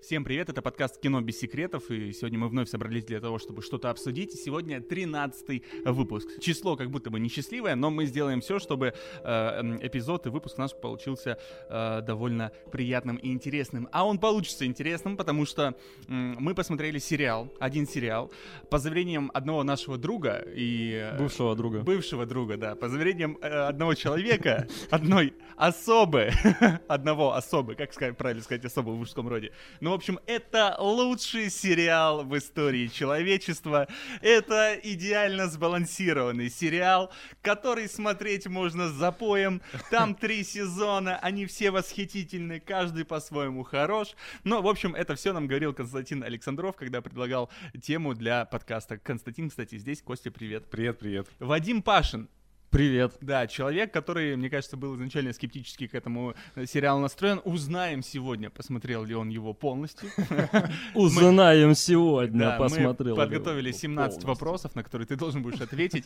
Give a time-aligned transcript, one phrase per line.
[0.00, 3.60] Всем привет, это подкаст «Кино без секретов», и сегодня мы вновь собрались для того, чтобы
[3.60, 4.34] что-то обсудить.
[4.34, 6.26] И сегодня 13 выпуск.
[6.40, 10.74] Число как будто бы несчастливое, но мы сделаем все, чтобы э, эпизод и выпуск наш
[10.74, 13.88] получился э, довольно приятным и интересным.
[13.92, 15.74] А он получится интересным, потому что э,
[16.08, 18.32] мы посмотрели сериал, один сериал,
[18.70, 20.92] по заверениям одного нашего друга и...
[20.94, 21.80] Э, бывшего друга.
[21.80, 22.74] Бывшего друга, да.
[22.74, 26.30] По заверениям э, одного человека, одной особы,
[26.88, 29.52] одного особы, как правильно сказать, особы в мужском роде.
[29.80, 33.88] Ну, ну, в общем, это лучший сериал в истории человечества.
[34.22, 37.10] Это идеально сбалансированный сериал,
[37.42, 39.60] который смотреть можно с запоем.
[39.90, 44.14] Там три сезона, они все восхитительны, каждый по-своему хорош.
[44.44, 47.50] Но, в общем, это все нам говорил Константин Александров, когда предлагал
[47.82, 48.96] тему для подкаста.
[48.96, 50.02] Константин, кстати, здесь.
[50.02, 50.70] Костя, привет.
[50.70, 51.26] Привет, привет.
[51.40, 52.28] Вадим Пашин,
[52.70, 53.14] Привет.
[53.20, 57.40] Да, человек, который, мне кажется, был изначально скептически к этому э, сериалу настроен.
[57.44, 60.08] Узнаем сегодня, посмотрел ли он его полностью.
[60.94, 63.16] Узнаем сегодня, посмотрел.
[63.16, 66.04] Мы подготовили 17 вопросов, на которые ты должен будешь ответить.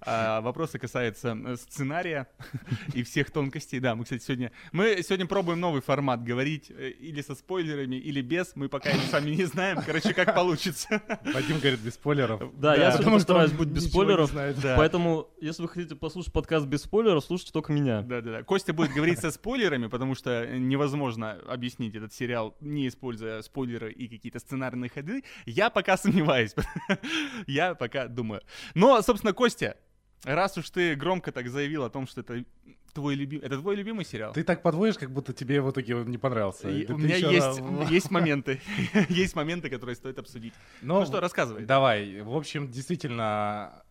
[0.00, 2.28] А, вопросы касаются э, сценария
[2.94, 3.80] и всех тонкостей.
[3.80, 4.52] Да, мы, кстати, сегодня...
[4.70, 8.54] Мы сегодня пробуем новый формат говорить э, или со спойлерами, или без.
[8.54, 9.80] Мы пока еще сами не знаем.
[9.84, 11.02] Короче, как получится.
[11.24, 12.56] Вадим говорит без спойлеров.
[12.60, 14.30] Да, я все постараюсь быть без спойлеров.
[14.76, 18.02] Поэтому, если вы хотите послушать подкаст без спойлеров, слушайте только меня.
[18.02, 18.42] Да-да-да.
[18.42, 24.06] Костя будет говорить со спойлерами, потому что невозможно объяснить этот сериал, не используя спойлеры и
[24.06, 25.24] какие-то сценарные ходы.
[25.46, 26.54] Я пока сомневаюсь.
[27.46, 28.42] Я пока думаю.
[28.74, 29.78] Но, собственно, Костя,
[30.24, 32.44] раз уж ты громко так заявил о том, что это
[32.92, 34.34] твой любимый, это твой любимый сериал?
[34.34, 36.68] Ты так подводишь, как будто тебе в итоге не понравился.
[36.68, 38.60] И, у меня есть, есть моменты,
[39.08, 40.52] есть моменты, которые стоит обсудить.
[40.82, 41.64] Но, ну что, рассказывай.
[41.64, 42.20] Давай.
[42.20, 43.83] В общем, действительно,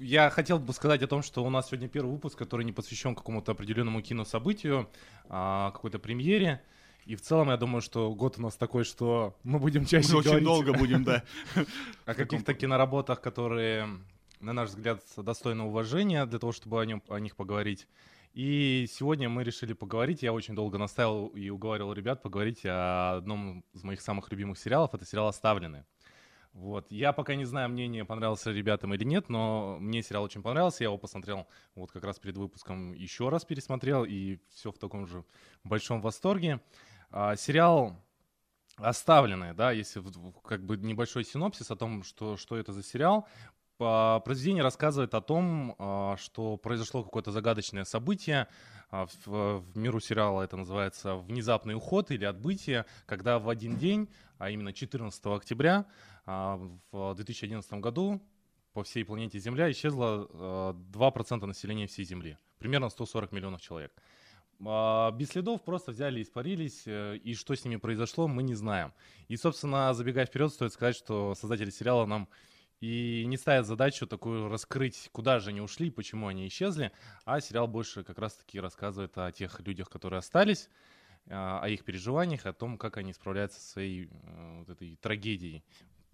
[0.00, 3.14] я хотел бы сказать о том, что у нас сегодня первый выпуск, который не посвящен
[3.14, 4.88] какому-то определенному кинособытию,
[5.28, 6.62] а какой-то премьере.
[7.06, 10.22] И в целом, я думаю, что год у нас такой, что мы будем чаще мы
[10.22, 10.32] говорить...
[10.32, 11.22] очень долго будем, да.
[12.04, 13.88] О каких-то киноработах, которые,
[14.40, 17.86] на наш взгляд, достойны уважения для того, чтобы о, нем, о них поговорить.
[18.34, 20.22] И сегодня мы решили поговорить.
[20.22, 24.92] Я очень долго настаивал и уговаривал ребят поговорить о одном из моих самых любимых сериалов.
[24.92, 25.86] Это сериал «Оставленные».
[26.56, 26.90] Вот.
[26.90, 30.84] Я пока не знаю, мнение понравился ребятам или нет, но мне сериал очень понравился.
[30.84, 35.06] Я его посмотрел вот как раз перед выпуском еще раз пересмотрел, и все в таком
[35.06, 35.22] же
[35.64, 36.62] большом восторге.
[37.10, 38.02] А, сериал
[38.76, 40.02] оставленный, да, если
[40.44, 43.28] как бы небольшой синопсис о том, что, что это за сериал.
[43.76, 48.48] Произведение рассказывает о том, а, что произошло какое-то загадочное событие.
[48.90, 54.08] А, в, в миру сериала это называется «Внезапный уход» или «Отбытие», когда в один день,
[54.38, 58.20] а именно 14 октября, а, в 2011 году
[58.72, 63.92] по всей планете Земля исчезло 2% а, населения всей Земли, примерно 140 миллионов человек.
[64.64, 68.92] А, без следов просто взяли испарились, э, и что с ними произошло, мы не знаем.
[69.28, 72.28] И, собственно, забегая вперед, стоит сказать, что создатели сериала нам
[72.80, 76.92] и не ставят задачу такую раскрыть, куда же они ушли, почему они исчезли,
[77.24, 80.68] а сериал больше как раз-таки рассказывает о тех людях, которые остались,
[81.28, 85.64] о их переживаниях, о том, как они справляются со своей э, вот этой трагедией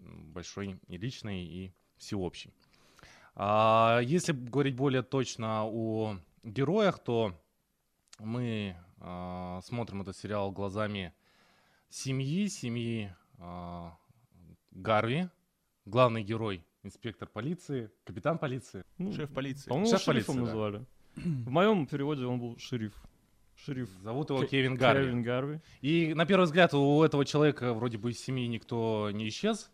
[0.02, 2.52] большой и личный, и всеобщий.
[3.34, 7.38] А если говорить более точно о героях, то
[8.18, 11.14] мы а, смотрим этот сериал глазами
[11.88, 13.96] семьи, семьи а,
[14.70, 15.28] Гарви,
[15.86, 18.84] главный герой, инспектор полиции, капитан полиции.
[18.98, 19.68] Ну, шеф полиции.
[19.68, 20.78] По-моему, шеф шерифом полиции, называли.
[20.78, 20.84] Да.
[21.14, 22.94] В моем переводе он был шериф.
[23.56, 23.88] Шериф.
[24.02, 25.04] Зовут его К- Кевин Гарви.
[25.04, 25.60] Кевин Гарви.
[25.80, 29.70] И на первый взгляд у этого человека вроде бы из семьи никто не исчез.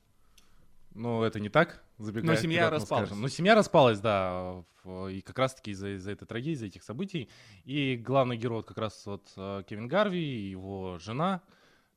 [0.95, 3.11] Ну, это не так, забегая Но семья вперед, распалась.
[3.11, 4.65] Ну, семья распалась, да,
[5.11, 7.29] и как раз-таки из-за из этой трагедии, из-за этих событий.
[7.65, 11.43] И главный герой вот как раз вот э, Кевин Гарви, его жена,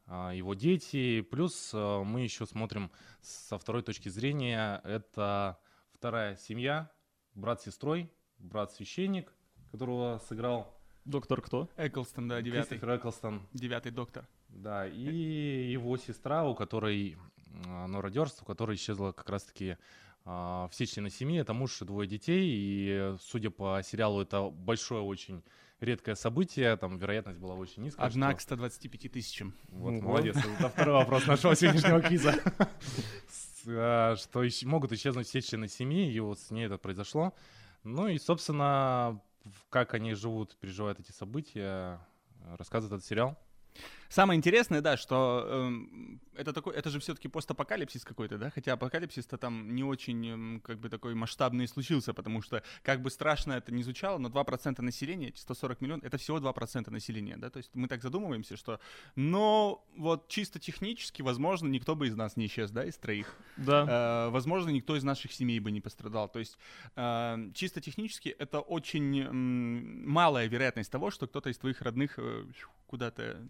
[0.07, 1.21] э, его дети.
[1.21, 2.91] Плюс э, мы еще смотрим
[3.21, 5.57] со второй точки зрения, это
[5.93, 6.91] вторая семья,
[7.33, 9.33] брат с сестрой, брат-священник,
[9.71, 10.77] которого сыграл...
[11.05, 11.67] Доктор кто?
[11.77, 12.77] Эклстон, да, девятый.
[12.77, 13.47] Эклстон.
[13.53, 14.27] Девятый доктор.
[14.49, 17.17] Да, и его сестра, у которой
[17.65, 19.77] а, нородерство, которое исчезло как раз-таки
[20.25, 21.39] а, все члены семьи.
[21.39, 22.45] Это муж и двое детей.
[22.47, 25.43] И, судя по сериалу, это большое очень
[25.79, 28.05] редкое событие, там вероятность была очень низкая.
[28.05, 28.37] Одна что...
[28.37, 29.55] к 125 тысячам.
[29.69, 30.01] Вот, Ого.
[30.01, 30.37] молодец.
[30.37, 32.35] Это второй вопрос нашего сегодняшнего квиза.
[33.67, 37.31] А, что могут исчезнуть все члены семьи, и вот с ней это произошло.
[37.83, 39.21] Ну и, собственно,
[39.69, 41.99] как они живут, переживают эти события,
[42.57, 43.37] рассказывает этот сериал.
[44.11, 49.37] Самое интересное, да, что эм, это такой, это же все-таки постапокалипсис какой-то, да, хотя апокалипсис-то
[49.37, 53.73] там не очень эм, как бы такой масштабный случился, потому что как бы страшно это
[53.73, 57.87] не звучало, но 2% населения, 140 миллионов, это всего 2% населения, да, то есть мы
[57.87, 58.81] так задумываемся, что,
[59.15, 63.33] но вот чисто технически, возможно, никто бы из нас не исчез, да, из троих.
[63.55, 64.27] Да.
[64.27, 66.27] Э, возможно, никто из наших семей бы не пострадал.
[66.27, 66.57] То есть
[66.97, 72.45] э, чисто технически это очень м, малая вероятность того, что кто-то из твоих родных э,
[72.91, 73.47] куда-то э,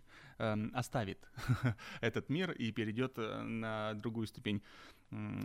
[0.73, 1.19] оставит
[2.01, 4.61] этот мир и перейдет э, на другую ступень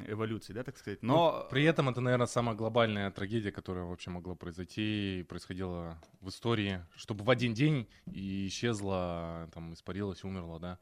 [0.07, 1.03] эволюции, да, так сказать.
[1.03, 5.99] Но Ну, при этом это, наверное, самая глобальная трагедия, которая вообще могла произойти и происходила
[6.21, 10.79] в истории, чтобы в один день и исчезла, там, испарилась, умерла, да,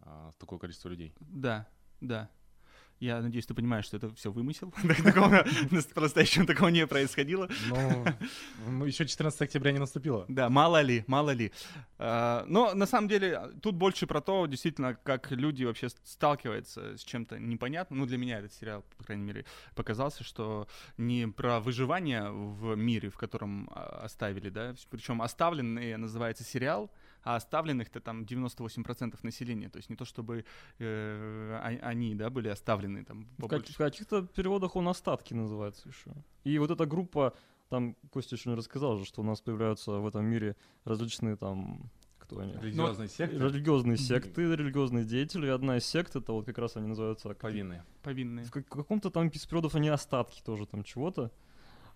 [0.00, 1.12] а, такое количество людей.
[1.20, 1.68] да,
[2.00, 2.30] да.
[3.04, 4.72] Я надеюсь, ты понимаешь, что это все вымысел.
[5.04, 5.44] Такого
[5.94, 7.50] по-настоящему такого не происходило.
[8.66, 10.24] Но еще 14 октября не наступило.
[10.28, 11.52] Да, мало ли, мало ли.
[11.98, 17.04] А, Но на самом деле тут больше про то, действительно, как люди вообще сталкиваются с
[17.04, 17.98] чем-то непонятным.
[17.98, 20.66] Ну, для меня этот сериал, по крайней мере, показался, что
[20.96, 26.90] не про выживание в мире, в котором а, оставили, да, причем оставленные называется сериал,
[27.24, 29.68] а оставленных-то там 98% населения.
[29.68, 30.44] То есть не то, чтобы
[30.78, 35.88] э, о- они, да, были оставлены там В, как- в каких-то переводах он остатки называется
[35.88, 36.10] еще.
[36.44, 37.34] И вот эта группа,
[37.70, 40.54] там Костя еще не рассказал же, что у нас появляются в этом мире
[40.84, 42.52] различные там, кто они?
[42.60, 45.46] Религиозные секты Религиозные секты, религиозные деятели.
[45.48, 47.30] Одна из сект, это вот как раз они называются...
[47.34, 47.84] повинные.
[48.02, 48.44] повинные.
[48.44, 51.30] В как- каком-то там из они остатки тоже там чего-то.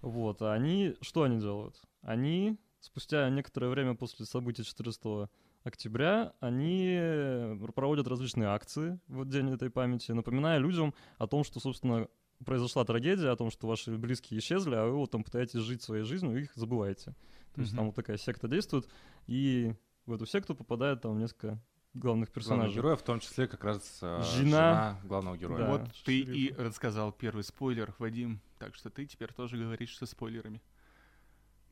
[0.00, 1.80] Вот, а они, что они делают?
[2.02, 5.28] Они, спустя некоторое время после событий 14
[5.64, 11.60] октября, они э, проводят различные акции в день этой памяти, напоминая людям о том, что,
[11.60, 12.08] собственно,
[12.44, 16.04] произошла трагедия, о том, что ваши близкие исчезли, а вы вот там пытаетесь жить своей
[16.04, 17.14] жизнью и их забываете.
[17.54, 17.76] То есть Мгм.
[17.78, 18.88] там вот такая секта действует,
[19.26, 19.74] и
[20.06, 21.48] в эту секту попадает там несколько
[21.94, 22.76] главных Главных персонажей.
[22.76, 25.00] героев, в том числе как раз э, Жена.
[25.04, 25.58] главного героя.
[25.58, 25.66] Да.
[25.70, 26.32] Вот ты шерифа.
[26.32, 28.40] и рассказал первый спойлер, Вадим.
[28.58, 30.60] Так что ты теперь тоже говоришь со спойлерами.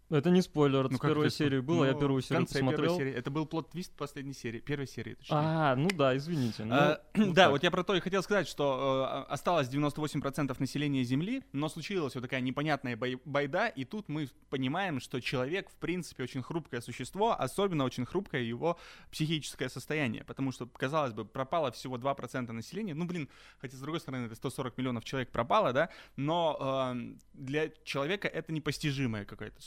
[0.08, 2.60] Это не спойлер, это Ну, с первой серии было, я Ну, первую в серию конце
[2.60, 2.96] посмотрел.
[2.96, 3.12] серии.
[3.12, 5.36] Это был плод-твист последней серии, первой серии, точнее.
[5.36, 6.64] А, ну да, извините.
[6.64, 7.50] ну, А, да, так.
[7.50, 12.14] вот я про то и хотел сказать, что э, осталось 98% населения Земли, но случилась
[12.14, 16.80] вот такая непонятная бой- байда, и тут мы понимаем, что человек, в принципе, очень хрупкое
[16.80, 18.78] существо, особенно очень хрупкое его
[19.10, 23.28] психическое состояние, потому что, казалось бы, пропало всего 2% населения, ну, блин,
[23.58, 28.52] хотя, с другой стороны, это 140 миллионов человек пропало, да, но э, для человека это
[28.52, 29.60] непостижимая какая-то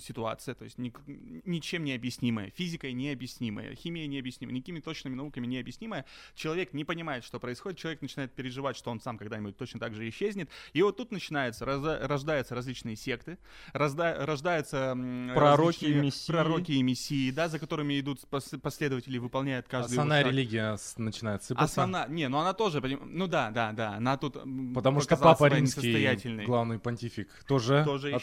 [0.00, 6.04] ситуация, то есть ничем не объяснимая, физикой необъяснимая, химией необъяснимая, никакими точными науками необъяснимая.
[6.34, 10.08] Человек не понимает, что происходит, человек начинает переживать, что он сам когда-нибудь точно так же
[10.08, 10.48] исчезнет.
[10.72, 13.38] И вот тут начинается, разда- рождаются различные секты,
[13.72, 14.96] разда- рождаются
[15.34, 16.32] Пророки и различные мессии.
[16.32, 20.32] пророки и мессии, да, за которыми идут пос- последователи, выполняют каждый его Основная шаг.
[20.32, 21.64] религия начинает сыпаться.
[21.82, 24.34] Основная, не, ну она тоже, ну да, да, да, она тут
[24.74, 28.22] Потому что Папа Римский, главный понтифик, тоже, Тоже исчез.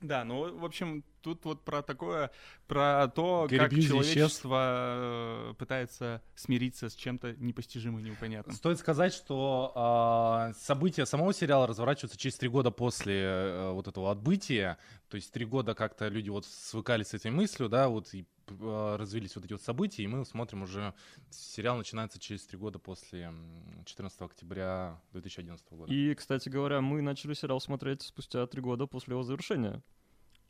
[0.00, 2.30] Да, ну, в общем, тут вот про такое,
[2.68, 8.54] про то, Гэри как человечество э, пытается смириться с чем-то непостижимым и непонятным.
[8.54, 14.12] Стоит сказать, что а, события самого сериала разворачиваются через три года после э, вот этого
[14.12, 14.78] отбытия.
[15.08, 18.96] То есть три года как-то люди вот свыкались с этой мыслью, да, вот и э,
[18.96, 20.94] развились вот эти вот события, и мы смотрим уже,
[21.30, 25.92] сериал начинается через три года после м, 14 октября 2011 года.
[25.92, 29.82] И, кстати говоря, мы начали сериал смотреть спустя три года после его завершения.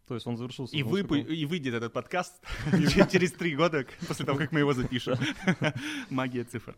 [0.06, 0.76] То есть он завершился.
[0.76, 2.40] И, сколько- и выйдет этот подкаст
[3.10, 5.16] через три года после того, как мы его запишем.
[6.10, 6.76] Магия цифр.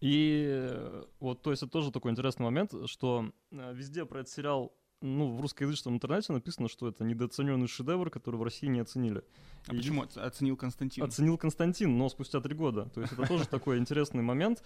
[0.00, 4.32] И э, вот, то есть это тоже такой интересный момент, что э, везде про этот
[4.32, 9.22] сериал, ну, в русскоязычном интернете написано, что это недооцененный шедевр, который в России не оценили.
[9.66, 11.02] А И почему оц- оценил Константин?
[11.04, 12.88] Оценил Константин, но спустя три года.
[12.94, 14.62] То есть это тоже такой интересный момент.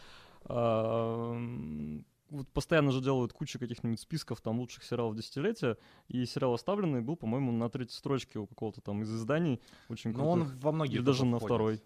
[2.32, 5.76] Вот постоянно же делают кучу каких-нибудь списков там лучших сериалов десятилетия,
[6.08, 9.60] и сериал «Оставленный» был, по-моему, на третьей строчке у какого-то там из изданий
[9.90, 11.44] очень Но он во многие Или даже на входит.
[11.54, 11.76] второй.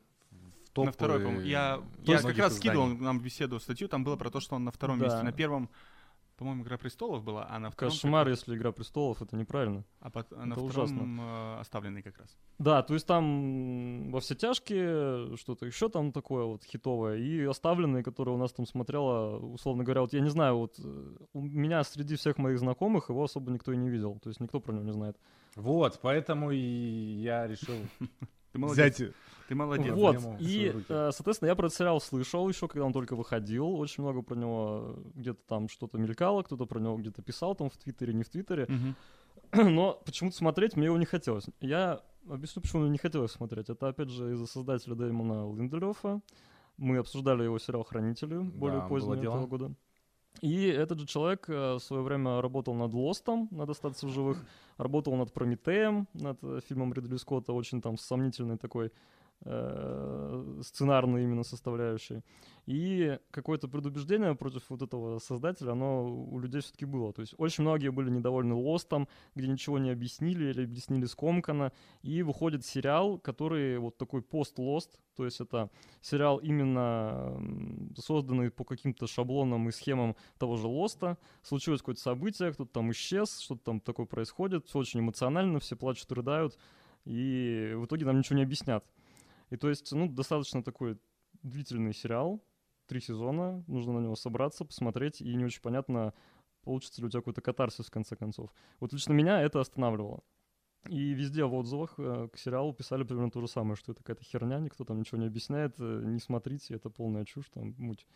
[0.67, 1.41] В топы На второй, по-моему.
[1.41, 3.03] Я, я как многих раз скидывал изданий.
[3.05, 5.07] нам беседу, статью, там было про то, что он на втором Да.
[5.07, 5.23] месте.
[5.23, 5.69] На первом,
[6.37, 7.93] по-моему, «Игра престолов» была, а на втором...
[7.93, 9.85] Кошмар, если «Игра престолов», это неправильно.
[10.01, 12.37] А пот- а на Это втором э, «Оставленный» как раз.
[12.59, 18.03] Да, то есть там во все тяжкие что-то еще там такое вот хитовое, и оставленные,
[18.03, 21.83] которые у нас там смотрела, условно говоря, вот я не знаю, вот э, у меня
[21.85, 24.85] среди всех моих знакомых его особо никто и не видел, то есть никто про него
[24.85, 25.17] не знает.
[25.55, 27.77] Вот, поэтому и я решил
[28.53, 29.03] взять
[29.49, 29.95] Ты молодец.
[29.95, 30.17] Вот.
[30.41, 34.23] И, э, соответственно, я про этот сериал слышал еще, когда он только выходил, очень много
[34.23, 38.13] про него э, где-то там что-то мелькало, кто-то про него где-то писал там в Твиттере,
[38.13, 38.69] не в Твиттере,
[39.53, 41.47] но почему-то смотреть мне его не хотелось.
[41.61, 43.71] Я объясню, почему мне не хотелось смотреть.
[43.71, 46.21] Это, опять же, из-за создателя Дэймона Линделёфа.
[46.77, 49.75] Мы обсуждали его сериал «Хранители» более Да, позднего этого года.
[50.43, 54.45] И этот же человек э, в свое время работал над «Лостом», над «Остаться в живых»,
[54.77, 56.39] работал над «Прометеем», над
[56.69, 58.93] фильмом Ридли Скотта, очень там сомнительный такой
[59.43, 62.23] сценарной именно составляющей.
[62.65, 67.13] И какое-то предубеждение против вот этого создателя, оно у людей все-таки было.
[67.13, 71.73] То есть очень многие были недовольны «Лостом», где ничего не объяснили или объяснили скомканно.
[72.03, 77.41] И выходит сериал, который вот такой пост-лост, то есть это сериал именно
[77.97, 81.19] созданный по каким-то шаблонам и схемам того же Лоста.
[81.43, 86.11] Случилось какое-то событие, кто-то там исчез, что-то там такое происходит, все очень эмоционально, все плачут,
[86.11, 86.59] рыдают,
[87.05, 88.85] и в итоге нам ничего не объяснят.
[89.51, 90.99] И то есть, ну, достаточно такой
[91.43, 92.43] длительный сериал,
[92.87, 96.15] три сезона, нужно на него собраться, посмотреть, и не очень понятно,
[96.63, 98.53] получится ли у тебя какой-то катарсис в конце концов.
[98.81, 100.23] Вот лично меня это останавливало.
[100.89, 104.25] И везде в отзывах э, к сериалу писали примерно то же самое, что это какая-то
[104.25, 108.07] херня, никто там ничего не объясняет, э, не смотрите, это полная чушь, там, муть.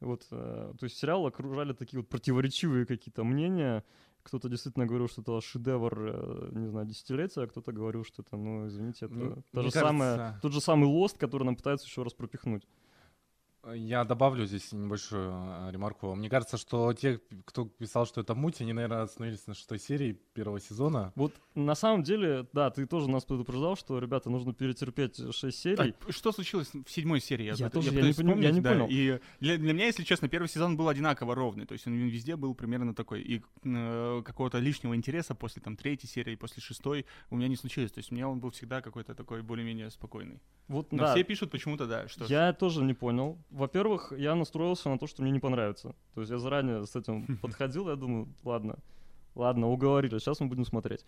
[0.00, 3.84] Вот, э, то есть сериал окружали такие вот противоречивые какие-то мнения.
[4.22, 8.36] Кто-то действительно говорил, что это шедевр, э, не знаю, десятилетия, а кто-то говорил, что это,
[8.36, 12.02] ну, извините, это Ну, та же кажется- тот же самый Лост, который нам пытаются еще
[12.02, 12.66] раз пропихнуть.
[13.74, 16.14] Я добавлю здесь небольшую э, ремарку.
[16.14, 20.12] Мне кажется, что те, кто писал, что это муть, они, наверное, остановились на шестой серии
[20.34, 21.12] первого сезона.
[21.16, 25.94] Вот на самом деле, да, ты тоже нас предупреждал, что, ребята, нужно перетерпеть 6 серий.
[26.06, 27.46] А что случилось в седьмой серии?
[27.46, 28.86] Я пыт- тоже, я пытаюсь не пони- я вспомнить, не да, понял.
[28.90, 31.66] И для, для меня, если честно, первый сезон был одинаково ровный.
[31.66, 33.22] То есть он везде был примерно такой.
[33.22, 37.92] И э, какого-то лишнего интереса после там третьей серии, после шестой у меня не случилось.
[37.92, 40.40] То есть у меня он был всегда какой-то такой более-менее спокойный.
[40.68, 43.38] Вот, Но да, все пишут почему-то, да, что Я тоже не понял.
[43.58, 45.96] Во-первых, я настроился на то, что мне не понравится.
[46.14, 48.78] То есть я заранее с этим подходил, я думаю, ладно,
[49.34, 51.04] ладно, уговорили, сейчас мы будем смотреть.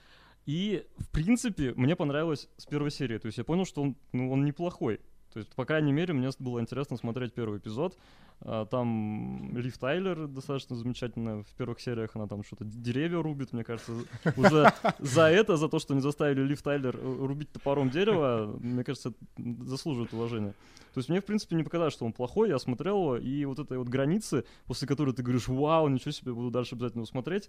[0.47, 3.19] И, в принципе, мне понравилось с первой серии.
[3.19, 5.01] То есть я понял, что он, ну, он неплохой.
[5.33, 7.97] То есть, по крайней мере, мне было интересно смотреть первый эпизод.
[8.41, 11.43] А, Там Лив Тайлер достаточно замечательная.
[11.43, 13.93] В первых сериях она там что-то деревья рубит, мне кажется.
[14.37, 19.13] Уже за это, за то, что не заставили Лив Тайлер рубить топором дерево, мне кажется,
[19.37, 20.55] заслуживает уважения.
[20.95, 23.61] То есть мне, в принципе, не показалось, что он плохой, я смотрел его, и вот
[23.61, 27.49] этой вот границы, после которой ты говоришь, вау, ничего себе, буду дальше обязательно смотреть,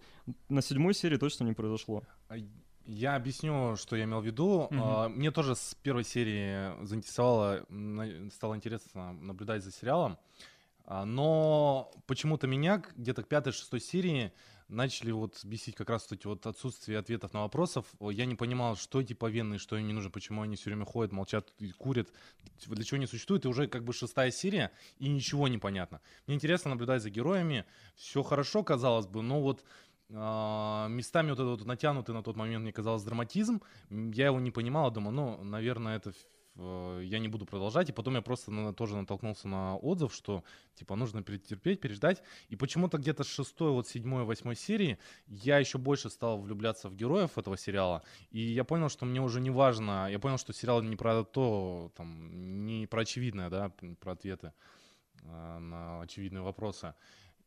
[0.50, 2.04] на седьмой серии точно не произошло.
[2.86, 4.68] Я объясню, что я имел в виду.
[4.70, 4.82] Мгм.
[4.84, 7.66] А, Мне тоже с первой серии заинтересовало,
[8.34, 10.18] стало интересно наблюдать за сериалом.
[10.86, 14.34] А, Но почему-то меня где-то к пятой-шестой серии
[14.68, 17.86] начали вот бесить как раз вот эти вот отсутствие ответов на вопросов.
[18.00, 21.12] Я не понимал, что эти повинные, что им не нужно, почему они все время ходят,
[21.12, 22.10] молчат и курят,
[22.66, 23.46] для чего они существуют.
[23.46, 26.00] И уже как бы шестая серия, и ничего не понятно.
[26.26, 27.66] Мне интересно наблюдать за героями.
[27.96, 29.64] Все хорошо, казалось бы, но вот
[30.12, 33.62] местами вот этот вот натянутый на тот момент, мне казалось, драматизм.
[33.90, 36.12] Я его не понимал, думаю, ну, наверное, это
[36.56, 37.90] э, я не буду продолжать.
[37.90, 40.44] И потом я просто на- тоже натолкнулся на отзыв, что,
[40.76, 42.22] типа, нужно перетерпеть, переждать.
[42.50, 46.96] И почему-то где-то с шестой, вот седьмой, восьмой серии я еще больше стал влюбляться в
[46.96, 48.04] героев этого сериала.
[48.32, 51.92] И я понял, что мне уже не важно, я понял, что сериал не про то,
[51.96, 54.52] там, не про очевидное, да, про ответы
[55.24, 56.94] э, на очевидные вопросы.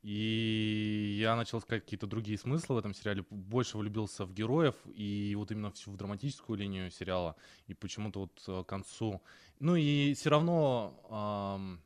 [0.04, 5.34] И я начал искать какие-то другие смыслы в этом сериале, больше влюбился в героев и
[5.34, 7.36] вот именно всю в драматическую линию сериала.
[7.68, 9.22] И почему-то вот э, к концу...
[9.60, 11.80] Ну и все равно ам,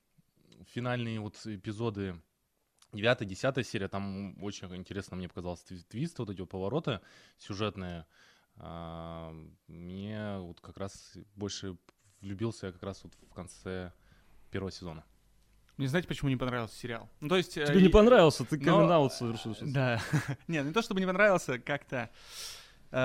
[0.66, 2.20] финальные вот эпизоды
[2.92, 7.00] 9-10 серия, там очень интересно мне показалось тви- твист, вот эти вот повороты
[7.38, 8.04] сюжетные.
[8.56, 9.32] А,
[9.68, 11.76] Мне вот как раз больше
[12.20, 13.92] влюбился я как раз вот в конце
[14.50, 15.04] первого сезона.
[15.78, 17.08] Мне знаете, почему не понравился сериал?
[17.20, 17.56] Ну, то есть...
[17.56, 19.70] э, Тебе не и- понравился, ты камин совершил сейчас.
[19.70, 20.00] Да.
[20.48, 22.10] Не, не то чтобы не понравился, как-то...
[22.90, 22.96] э,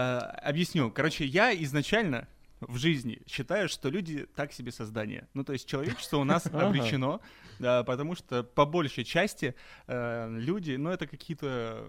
[0.43, 0.89] объясню.
[0.91, 2.27] Короче, я изначально
[2.67, 5.27] в жизни считаю, что люди так себе создание.
[5.33, 7.21] Ну, то есть человечество у нас обречено,
[7.59, 9.55] да, потому что по большей части
[9.87, 11.85] э, люди, ну, это какие-то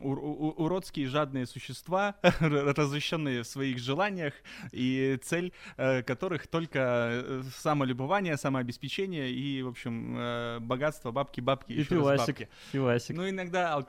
[0.00, 4.34] уродские жадные существа, разращенные в своих желаниях,
[4.72, 6.78] и цель э, которых только
[7.12, 12.48] э, самолюбование, самообеспечение и, в общем, э, богатство, бабки, бабки, И еще раз бабки.
[12.72, 13.16] пивасик.
[13.16, 13.82] Ну, иногда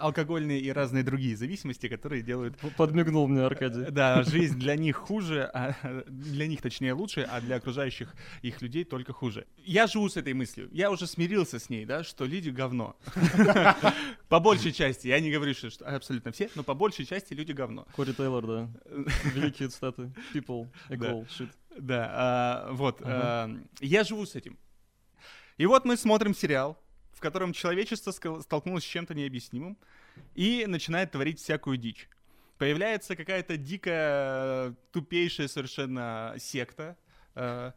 [0.00, 3.90] алкогольные и разные другие зависимости, которые делают, Подмигнул мне Аркадий.
[3.90, 5.74] да, жизнь для них хуже, а,
[6.06, 9.46] для них, точнее, лучше, а для окружающих их людей только хуже.
[9.58, 12.96] Я живу с этой мыслью, я уже смирился с ней, да, что люди говно.
[14.28, 17.86] По большей части, я не говорю, что абсолютно все, но по большей части люди говно.
[17.94, 18.68] Кори Тейлор, да.
[19.34, 20.12] Великие цитаты.
[20.34, 21.48] People, equal, shit.
[21.78, 23.00] Да, а, вот.
[23.02, 24.58] А, я живу с этим.
[25.56, 26.78] И вот мы смотрим сериал,
[27.12, 29.76] в котором человечество столкнулось с чем-то необъяснимым
[30.34, 32.08] и начинает творить всякую дичь.
[32.58, 36.96] Появляется какая-то дикая, тупейшая совершенно секта.
[37.34, 37.72] э,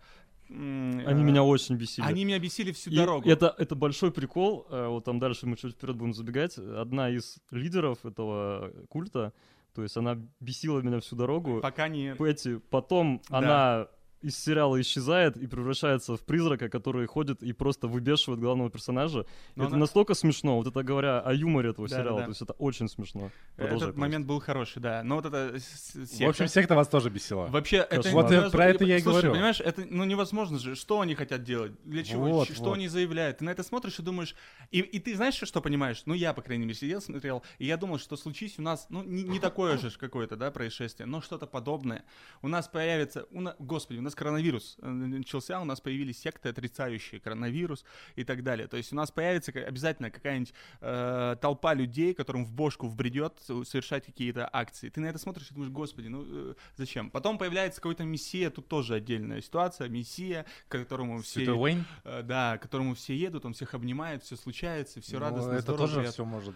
[0.49, 2.05] Они э, меня очень бесили.
[2.05, 3.29] Они меня бесили всю И дорогу.
[3.29, 4.65] Это, это большой прикол.
[4.69, 6.57] э, Вот там дальше мы чуть вперед будем забегать.
[6.57, 9.33] Одна из лидеров этого культа,
[9.73, 11.59] то есть она бесила меня всю дорогу.
[11.61, 12.15] Пока не...
[12.15, 13.37] Пэти, потом Да.
[13.37, 13.87] она
[14.21, 19.25] из сериала исчезает и превращается в призрака, который ходит и просто выбешивает главного персонажа.
[19.55, 22.23] Но это она- настолько смешно, вот это говоря о юморе этого Да, сериала, да.
[22.25, 23.31] то есть это очень смешно.
[23.55, 25.03] Продолжай, Этот момент был хороший, да.
[25.03, 27.47] Но вот это с- В секта- общем, секта вас тоже бесила.
[27.47, 28.09] Вообще, это.
[28.11, 28.49] Вот невозможно.
[28.49, 29.31] про это я и Слушай, говорю.
[29.33, 30.75] понимаешь, это ну невозможно же.
[30.75, 31.71] Что они хотят делать?
[31.83, 32.25] Для чего?
[32.29, 32.73] Вот, что вот.
[32.75, 33.39] они заявляют?
[33.39, 34.35] Ты на это смотришь и думаешь...
[34.71, 36.03] И, и ты знаешь, что понимаешь?
[36.05, 39.03] Ну, я, по крайней мере, сидел, смотрел, и я думал, что случись у нас, ну,
[39.03, 42.03] не, не такое же какое-то, да, происшествие, но что-то подобное.
[42.41, 43.25] У нас появится...
[43.31, 47.83] У на- Господи, у нас коронавирус э, начался, у нас появились секты, отрицающие коронавирус
[48.15, 48.67] и так далее.
[48.67, 54.05] То есть у нас появится обязательно какая-нибудь э, толпа людей, которым в бошку вбредет совершать
[54.05, 54.89] какие-то акции.
[54.89, 57.09] Ты на это смотришь и думаешь, господи, ну э, зачем?
[57.11, 61.39] Потом появляется какой-то мессия, тут тоже отдельная ситуация, мессия, к которому все...
[61.41, 61.85] Святой Уэйн.
[62.03, 65.61] э, да, к которому все едут, он всех обнимает, все случается, все Ну, радостно, Это
[65.61, 66.11] здорово, тоже приятно.
[66.13, 66.55] все может...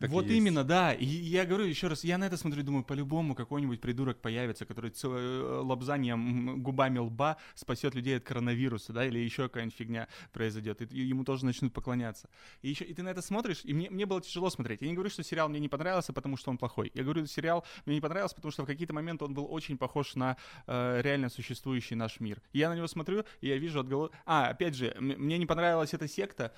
[0.00, 0.36] и вот есть.
[0.36, 0.92] именно, да.
[0.92, 4.92] И я говорю еще раз, я на это смотрю, думаю, по-любому какой-нибудь придурок появится, который
[5.02, 10.80] э, лобзанием м, губами лба спасет людей от коронавируса, да, или еще какая-нибудь фигня произойдет,
[10.92, 12.28] и, ему тоже начнут поклоняться.
[12.62, 14.82] И еще, и ты на это смотришь, и мне, мне было тяжело смотреть.
[14.82, 16.90] Я не говорю, что сериал мне не понравился, потому что он плохой.
[16.94, 20.14] Я говорю, сериал мне не понравился, потому что в какие-то моменты он был очень похож
[20.14, 22.40] на э, реально существующий наш мир.
[22.52, 24.10] И я на него смотрю, и я вижу отголо...
[24.26, 26.52] А, опять же, мне не понравилась эта секта.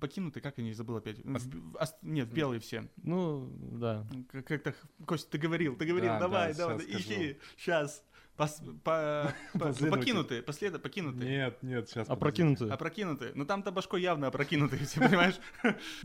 [0.00, 1.18] Покинутый, как они, забыл опять.
[1.24, 2.88] В- ос- Нет, белые все.
[2.96, 4.06] Ну, да.
[4.30, 4.74] Как- Как-то,
[5.06, 6.98] Костя, ты говорил, ты говорил, Да, давай, да, давай, скажу.
[6.98, 8.02] ищи, сейчас.
[8.38, 11.28] Пос, по, по- покинутые, послед, покинутые.
[11.28, 12.08] Нет, нет, сейчас.
[12.08, 12.70] Опрокинутые.
[12.72, 13.32] Опрокинутые.
[13.34, 15.34] Ну там-то башкой явно опрокинутые, все понимаешь?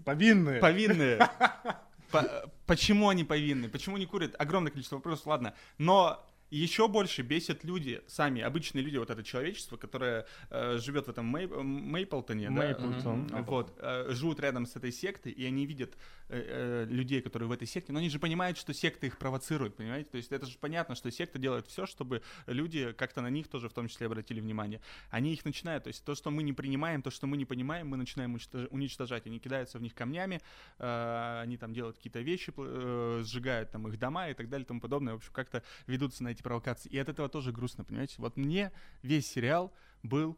[0.03, 0.59] Повинные.
[0.59, 1.29] Повинные.
[2.11, 3.69] По- Почему они повинны?
[3.69, 4.35] Почему не курят?
[4.39, 5.53] Огромное количество вопросов, ладно.
[5.77, 6.25] Но
[6.57, 11.25] еще больше бесят люди, сами обычные люди, вот это человечество, которое э, живет в этом
[11.35, 13.27] Мей- Мейплтоне, да, Мейплтон.
[13.31, 15.97] м, вот, э, живут рядом с этой сектой, и они видят
[16.29, 19.75] э, э, людей, которые в этой секте, но они же понимают, что секта их провоцирует,
[19.75, 20.09] понимаете?
[20.09, 23.67] То есть это же понятно, что секта делает все, чтобы люди как-то на них тоже
[23.69, 24.79] в том числе обратили внимание.
[25.09, 27.87] Они их начинают, то есть то, что мы не принимаем, то, что мы не понимаем,
[27.89, 29.27] мы начинаем уничтож- уничтожать.
[29.27, 30.39] Они кидаются в них камнями,
[30.79, 34.67] э, они там делают какие-то вещи, э, сжигают там их дома и так далее и
[34.67, 35.13] тому подобное.
[35.13, 36.89] В общем, как-то ведутся на эти провокации.
[36.89, 38.15] И от этого тоже грустно, понимаете?
[38.19, 39.71] Вот мне весь сериал
[40.03, 40.37] был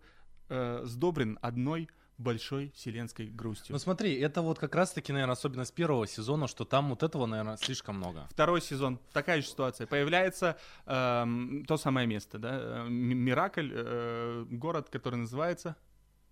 [0.50, 3.74] э, сдобрен одной большой вселенской грустью.
[3.74, 7.58] Ну смотри, это вот как раз-таки, наверное, особенность первого сезона, что там вот этого, наверное,
[7.58, 8.26] слишком много.
[8.32, 9.86] Второй сезон, такая же ситуация.
[9.86, 15.76] Появляется эм, то самое место, да, э, Миракль, э, город, который называется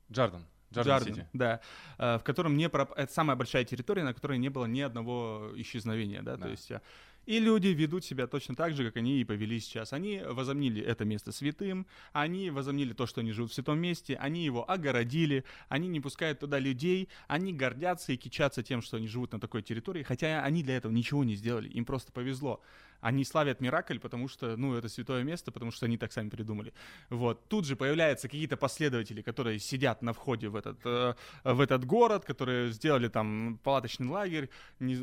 [0.09, 0.45] Джарден.
[0.73, 1.27] Джарден Сити.
[1.33, 1.59] да,
[1.99, 5.51] э, в котором не проп- это самая большая территория, на которой не было ни одного
[5.55, 6.43] исчезновения, да, Да.
[6.45, 6.81] то есть э,
[7.25, 9.93] и люди ведут себя точно так же, как они и повели сейчас.
[9.93, 14.43] Они возомнили это место святым, они возомнили то, что они живут в святом месте, они
[14.43, 19.31] его огородили, они не пускают туда людей, они гордятся и кичатся тем, что они живут
[19.31, 22.61] на такой территории, хотя они для этого ничего не сделали, им просто повезло.
[23.03, 26.73] Они славят Миракль, потому что, ну, это святое место, потому что они так сами придумали.
[27.09, 27.49] Вот.
[27.49, 31.13] Тут же появляются какие-то последователи, которые сидят на входе в этот, э,
[31.43, 34.95] в этот город, которые сделали там палаточный лагерь, не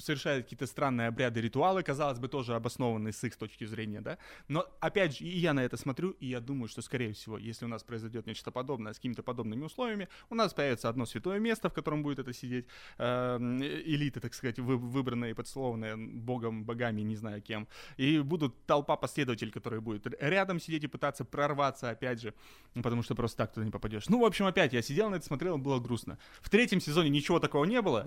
[0.00, 4.18] совершают какие-то странные обряды, ритуалы, казалось бы, тоже обоснованные с их точки зрения, да.
[4.48, 7.64] Но, опять же, и я на это смотрю, и я думаю, что, скорее всего, если
[7.64, 11.68] у нас произойдет нечто подобное с какими-то подобными условиями, у нас появится одно святое место,
[11.68, 12.66] в котором будет это сидеть,
[12.98, 18.66] эм, элита, так сказать, вы- выбранная и подслованная богом, богами, не знаю кем, и будут
[18.66, 22.34] толпа последователей, которые будут рядом сидеть и пытаться прорваться, опять же,
[22.74, 24.08] ну, потому что просто так туда не попадешь.
[24.08, 26.18] Ну, в общем, опять, я сидел на это, смотрел, было грустно.
[26.40, 28.06] В третьем сезоне ничего такого не было,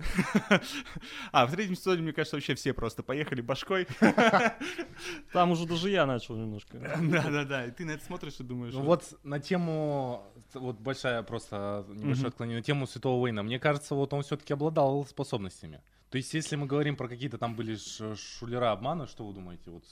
[1.32, 3.86] а в третьем сезоне, мне кажется, вообще все просто поехали башкой.
[5.32, 6.78] Там уже даже я начал немножко.
[7.00, 8.74] Да-да-да, и ты на это смотришь и думаешь...
[8.74, 13.94] Ну вот, на тему, вот большая просто небольшое отклонение, на тему Святого Уэйна, мне кажется,
[13.94, 15.80] вот он все-таки обладал способностями.
[16.14, 17.76] То есть, если мы говорим про какие-то там были
[18.14, 19.72] шулера обмана, что вы думаете?
[19.72, 19.82] Вот,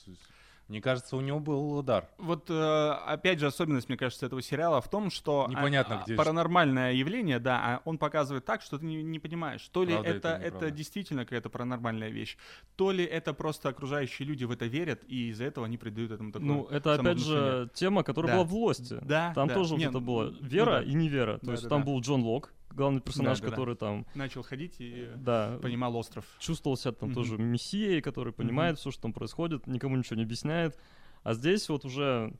[0.69, 2.09] мне кажется, у него был дар.
[2.17, 6.15] Вот, э, опять же, особенность, мне кажется, этого сериала в том, что Непонятно, а, где
[6.15, 10.11] паранормальное явление, да, а он показывает так, что ты не, не понимаешь, то ли Правда
[10.11, 12.37] это, это это, действительно какая-то паранормальная вещь,
[12.77, 16.31] то ли это просто окружающие люди в это верят, и из-за этого они придают этому
[16.31, 18.37] такое Ну, это опять же тема, которая Да.
[18.39, 19.01] была в «Лосте».
[19.03, 19.55] Да, Там да.
[19.55, 20.83] тоже Не, вот это ну, было ну вера да.
[20.83, 21.39] и невера.
[21.39, 21.87] То Да, есть да, там да.
[21.87, 23.55] был Джон Лок, главный персонаж, Да, да, да.
[23.57, 26.25] который там, Начал ходить и да, понимал остров.
[26.39, 27.15] чувствовал себя там Мгм.
[27.15, 30.79] тоже мессией, который понимает все, что там происходит, никому ничего не объясняет.
[31.23, 32.35] А здесь вот уже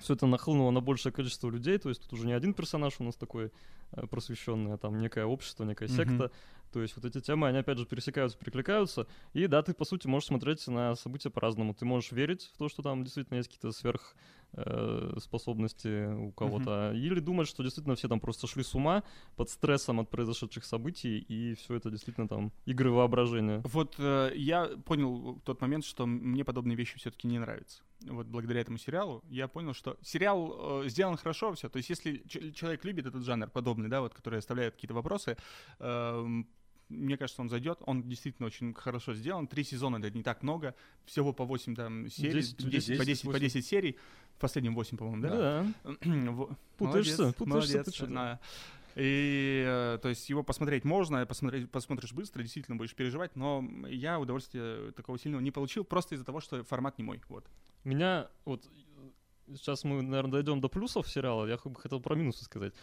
[0.00, 3.04] все это нахлынуло на большее количество людей, то есть тут уже не один персонаж у
[3.04, 3.50] нас такой
[3.92, 6.24] э, просвещенный, а там некое общество, некая секта.
[6.24, 6.30] Мгм.
[6.72, 9.06] То есть вот эти темы, они опять же пересекаются, перекликаются.
[9.32, 11.72] И да, ты по сути можешь смотреть на события по-разному.
[11.72, 14.14] Ты можешь верить в то, что там действительно есть какие-то сверх
[15.18, 19.02] способности у кого-то, или думать, что действительно все там просто шли с ума
[19.36, 23.62] под стрессом от произошедших событий, и все это действительно там игры воображения.
[23.64, 27.82] Вот э, я понял тот момент, что мне подобные вещи все-таки не нравятся.
[28.02, 31.68] Вот благодаря этому сериалу я понял, что сериал э, сделан хорошо, все.
[31.68, 35.36] То есть если человек любит этот жанр подобный, да, вот, который оставляет какие-то вопросы,
[35.80, 36.48] эм,
[36.88, 37.78] мне кажется, он зайдет.
[37.86, 39.46] Он действительно очень хорошо сделан.
[39.46, 40.74] Три сезона это не так много.
[41.04, 42.40] Всего по 8 там серий.
[42.40, 43.40] 10, 10, по 10, по 8.
[43.40, 43.98] 10 серий.
[44.36, 45.66] В последнем 8, по-моему, да?
[45.84, 45.92] Да.
[46.78, 48.40] Путаешься, молодец, путаешься молодец, да.
[48.94, 54.18] И, э, то есть, его посмотреть можно, посмотреть, посмотришь быстро, действительно будешь переживать, но я
[54.18, 57.46] удовольствия такого сильного не получил, просто из-за того, что формат не мой, вот.
[57.84, 58.68] Меня вот
[59.54, 61.46] сейчас мы, наверное, дойдем до плюсов сериала.
[61.46, 62.74] Я бы хотел про минусы сказать.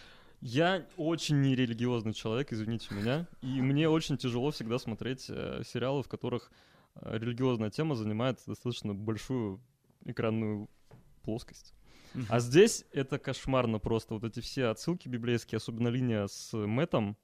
[0.47, 6.08] Я очень нерелигиозный человек, извините меня, и мне очень тяжело всегда смотреть э, сериалы, в
[6.08, 6.51] которых
[6.93, 9.60] э, религиозная тема занимает достаточно большую
[10.03, 10.69] экранную
[11.23, 11.73] плоскость.
[12.29, 14.13] А здесь это кошмарно просто.
[14.13, 17.17] Вот эти все отсылки библейские, особенно линия с Мэтом,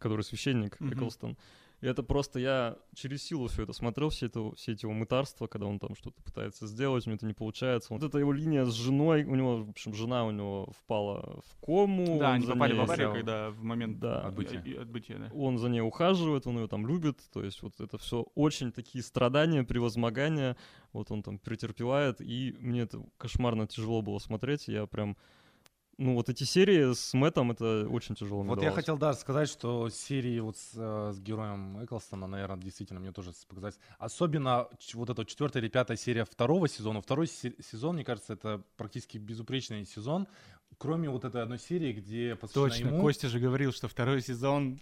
[0.00, 0.76] который священник.
[0.82, 1.38] Эклстон.
[1.80, 5.46] И это просто я через силу все это смотрел, все, это, все эти его мытарства,
[5.46, 7.94] когда он там что-то пытается сделать, у него это не получается.
[7.94, 11.56] Вот эта его линия с женой, у него, в общем, жена у него впала в
[11.64, 12.18] кому.
[12.18, 14.60] Да, он они за попали ней- в аварию, когда в момент Да, Отбытия.
[14.62, 15.30] и отбытия, да.
[15.34, 19.02] он за ней ухаживает, он ее там любит, то есть вот это все очень такие
[19.02, 20.56] страдания, превозмогания,
[20.92, 25.16] вот он там претерпевает, и мне это кошмарно тяжело было смотреть, я прям,
[26.00, 29.90] ну вот эти серии с Мэттом, это очень тяжело Вот я хотел, да, сказать, что
[29.90, 33.78] серии вот с, э, с героем Эклстона, наверное, действительно мне тоже показать.
[33.98, 37.02] Особенно вот эта четвертая или пятая серия второго сезона.
[37.02, 40.26] Второй се- сезон, мне кажется, это практически безупречный сезон,
[40.78, 43.00] кроме вот этой одной серии, где посвящена Точно, ему.
[43.02, 44.80] Костя же говорил, что второй сезон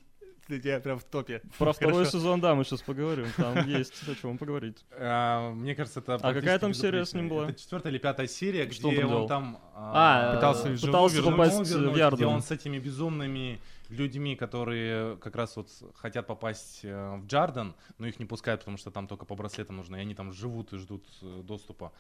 [0.49, 1.43] для тебя прям в топе.
[1.59, 4.77] Про второй сезон, да, мы сейчас поговорим, там есть о чем поговорить.
[5.01, 7.51] А, мне кажется, это А какая там серия с ним была?
[7.51, 11.57] Это четвертая или пятая серия, Что он где там он там А, Пытался э, попасть
[11.57, 17.17] в вернуть, где он с этими безумными людьми, которые как раз вот хотят попасть э,
[17.17, 20.15] в Джарден, но их не пускают, потому что там только по браслетам нужно, и они
[20.15, 21.93] там живут и ждут э, доступа.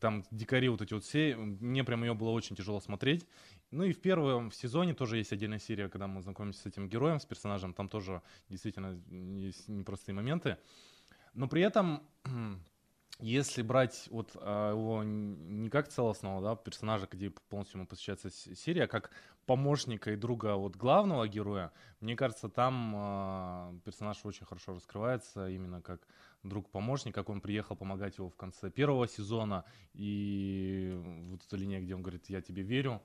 [0.00, 3.26] Там дикари вот эти вот все, мне прям ее было очень тяжело смотреть.
[3.70, 6.88] Ну и в первом в сезоне тоже есть отдельная серия, когда мы знакомимся с этим
[6.88, 9.00] героем, с персонажем, там тоже действительно
[9.38, 10.58] есть непростые моменты.
[11.34, 12.02] Но при этом,
[13.18, 18.84] если брать вот а, его не как целостного да, персонажа, где полностью ему посвящается серия,
[18.84, 19.10] а как
[19.46, 25.80] помощника и друга вот главного героя, мне кажется, там а, персонаж очень хорошо раскрывается именно
[25.80, 26.06] как
[26.42, 30.92] друг-помощник, как он приехал помогать его в конце первого сезона, и
[31.30, 33.02] вот эта линия, где он говорит, я тебе верю,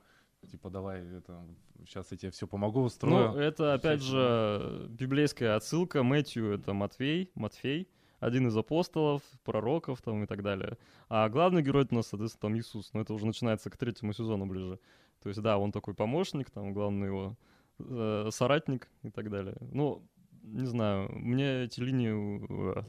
[0.50, 1.42] типа, давай, это,
[1.86, 3.32] сейчас я тебе все помогу, устрою.
[3.32, 6.02] Ну, это опять Всё же библейская отсылка.
[6.02, 7.88] Мэтью— это Матвей, Матфей,
[8.22, 10.78] один из апостолов, пророков там и так далее.
[11.08, 12.92] А главный герой у нас, соответственно, там Иисус.
[12.92, 14.78] Но это уже начинается к третьему сезону ближе.
[15.22, 17.36] То есть, да, он такой помощник, там главный его
[17.80, 19.56] э, соратник и так далее.
[19.72, 20.06] Ну,
[20.42, 22.82] не знаю, мне эти линии э,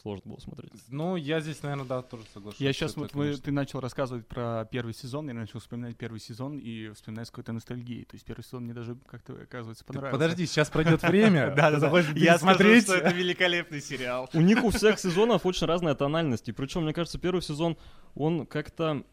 [0.00, 0.72] сложно было смотреть.
[0.88, 2.60] Ну, я здесь, наверное, да, тоже соглашусь.
[2.60, 6.20] Я сейчас, Это, вот мы- ты начал рассказывать про первый сезон, я начал вспоминать первый
[6.20, 8.04] сезон и вспоминать с какой-то ностальгией.
[8.04, 10.12] То есть первый сезон мне даже как-то, оказывается, Ты понравился.
[10.20, 11.54] Подожди, сейчас пройдет время.
[11.54, 11.98] Да, да, да.
[12.14, 12.84] Я пересмотреть.
[12.84, 14.28] что это великолепный сериал.
[14.34, 16.48] У них у всех сезонов очень разная тональность.
[16.48, 17.76] И причем, мне кажется, первый сезон,
[18.14, 19.04] он как-то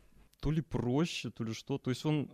[0.41, 1.77] то ли проще, то ли что.
[1.77, 2.31] То есть он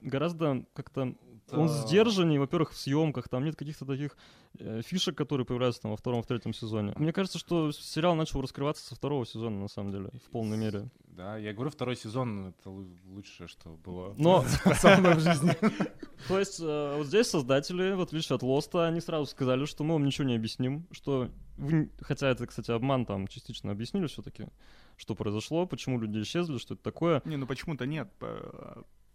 [0.00, 1.14] гораздо как-то...
[1.52, 4.16] Он сдержаннее, во-первых, в съемках, там нет каких-то таких
[4.58, 6.92] э, фишек, которые появляются там во втором, в третьем сезоне.
[6.96, 10.90] Мне кажется, что сериал начал раскрываться со второго сезона, на самом деле, в полной мере.
[11.04, 14.42] Да, я говорю, второй сезон— это лу- лучшее, что было Но,
[14.74, 15.52] со мной в жизни.
[16.28, 19.94] то есть, э, вот здесь создатели, в отличие от Лоста, они сразу сказали, что мы
[19.94, 24.46] вам ничего не объясним, что вы, хотя это, кстати, обман, там частично объяснили все-таки,
[24.96, 27.20] что произошло, почему люди исчезли, что это такое.
[27.24, 28.10] Не, ну почему-то нет.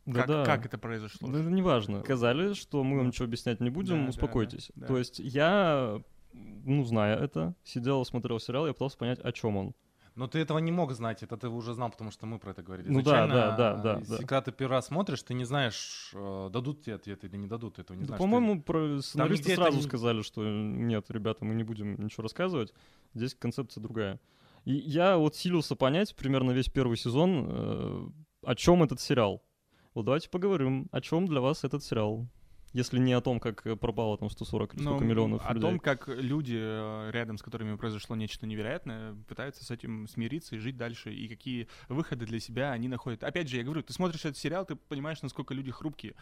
[0.06, 0.44] Да-да.
[0.46, 1.30] Как, как это произошло?
[1.30, 2.02] Да это неважно.
[2.02, 4.72] Сказали, что мы вам ничего объяснять не будем, Да, да, успокойтесь.
[4.76, 4.88] да, да.
[4.88, 6.00] То есть я,
[6.34, 9.74] ну, зная это, сидел, смотрел сериал, я пытался понять, о чем он.
[10.16, 12.64] Но ты этого не мог знать, это ты уже знал, потому что мы про это
[12.64, 12.88] говорили.
[12.88, 14.18] Ну да, Изначально, да, да, да, если да.
[14.20, 17.76] Когда ты первый раз смотришь, ты не знаешь, э, дадут тебе ответ или не дадут,
[17.76, 18.20] ты этого не Да, знаешь.
[18.22, 22.74] По-моему, про сценаристы это сразу не- сказали, что нет, ребята, мы не будем ничего рассказывать.
[23.14, 24.22] Здесь концепция другая.
[24.64, 28.08] И я вот силился понять примерно весь первый сезон, э,
[28.46, 29.44] о чем этот сериал.
[29.96, 32.28] Вот давайте поговорим, о чем для вас этот сериал.
[32.74, 35.62] если не о том, как пропало там 140 или сколько Ну, миллионов О людей.
[35.62, 40.60] том, как люди, э, рядом с которыми произошло нечто невероятное, пытаются с этим смириться и
[40.60, 43.24] жить дальше, и какие выходы для себя они находят.
[43.24, 46.16] Опять же, я говорю, ты смотришь этот сериал, ты понимаешь, насколько люди хрупкие.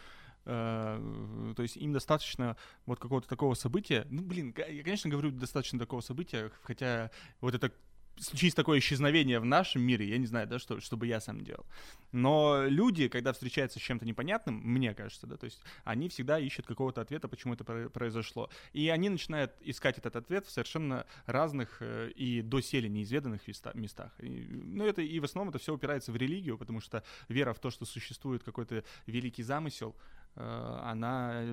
[0.46, 2.56] Э, То есть им достаточно
[2.86, 4.06] вот какого-то такого события.
[4.12, 7.10] Ну, блин, я, конечно, говорю достаточно такого события, хотя
[7.42, 7.72] вот это
[8.20, 11.66] случись такое исчезновение в нашем мире, я не знаю, да, что, чтобы я сам делал.
[12.12, 16.66] Но люди, когда встречаются с чем-то непонятным, мне кажется, да, то есть они всегда ищут
[16.68, 18.50] какого-то ответа, почему это про- произошло.
[18.72, 24.12] И они начинают искать этот ответ в совершенно разных э, и доселе неизведанных места- местах.
[24.20, 27.60] И, ну, это и в основном это все упирается в религию, потому что вера в
[27.60, 29.96] то, что существует какой-то великий замысел,
[30.36, 31.46] э, она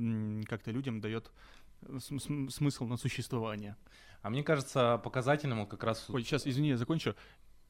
[0.46, 1.30] как-то людям дает
[2.00, 3.76] см- смысл на существование.
[4.22, 6.08] А мне кажется, показательным как раз...
[6.10, 7.14] Ой, сейчас, извини, я закончу.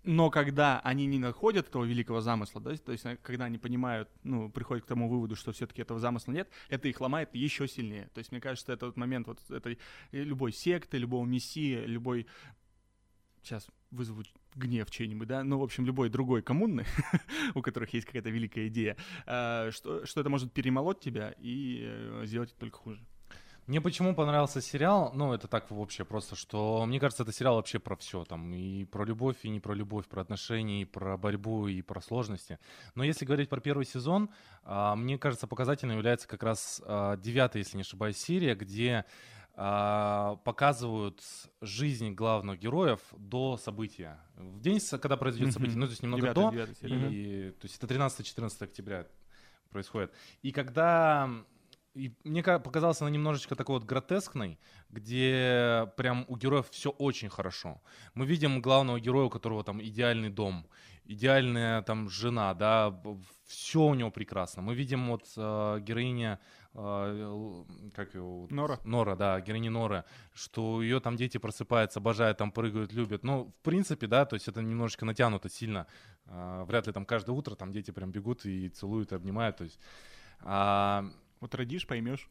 [0.02, 4.08] Но когда они не находят этого великого замысла, да, то есть э, когда они понимают,
[4.22, 8.08] ну, приходят к тому выводу, что все-таки этого замысла нет, это их ломает еще сильнее.
[8.14, 9.78] То есть мне кажется, это вот момент вот этой
[10.12, 12.26] э, любой секты, любого мессии, любой
[13.42, 14.22] сейчас вызову
[14.54, 16.86] гнев чей-нибудь, да, ну, в общем, любой другой коммуны,
[17.54, 22.54] у которых есть какая-то великая идея, э, что, что это может перемолоть тебя и сделать
[22.56, 23.04] только хуже.
[23.70, 27.78] Мне почему понравился сериал, ну, это так вообще просто, что, мне кажется, это сериал вообще
[27.78, 31.68] про все, там, и про любовь, и не про любовь, про отношения, и про борьбу,
[31.68, 32.58] и про сложности.
[32.96, 34.30] Но если говорить про первый сезон,
[34.64, 39.04] а, мне кажется, показательным является как раз а, девятая, если не ошибаюсь, серия, где
[39.54, 41.22] а, показывают
[41.60, 44.18] жизнь главных героев до события.
[44.34, 47.08] В день, когда произойдет событие, ну, то есть немного Девятая- до, девятая серия.
[47.08, 49.06] и, то есть это 13-14 октября
[49.70, 50.12] происходит.
[50.42, 51.30] И когда...
[51.94, 57.28] И мне ка- показалось она немножечко такой вот гротескной, где прям у героев все очень
[57.28, 57.82] хорошо.
[58.14, 60.68] Мы видим главного героя, у которого там идеальный дом,
[61.04, 63.02] идеальная там жена, да,
[63.44, 64.62] все у него прекрасно.
[64.62, 66.38] Мы видим вот э, героиня,
[66.74, 67.64] э,
[67.96, 68.46] как его?
[68.50, 68.78] Нора.
[68.84, 73.24] Нора, да, героиня Нора, что ее там дети просыпаются, обожают, там прыгают, любят.
[73.24, 75.88] Ну, в принципе, да, то есть это немножечко натянуто сильно.
[76.26, 79.64] А, вряд ли там каждое утро там дети прям бегут и целуют, и обнимают, то
[79.64, 79.80] есть...
[80.42, 81.04] а,
[81.40, 82.28] Вот родишь, поймешь.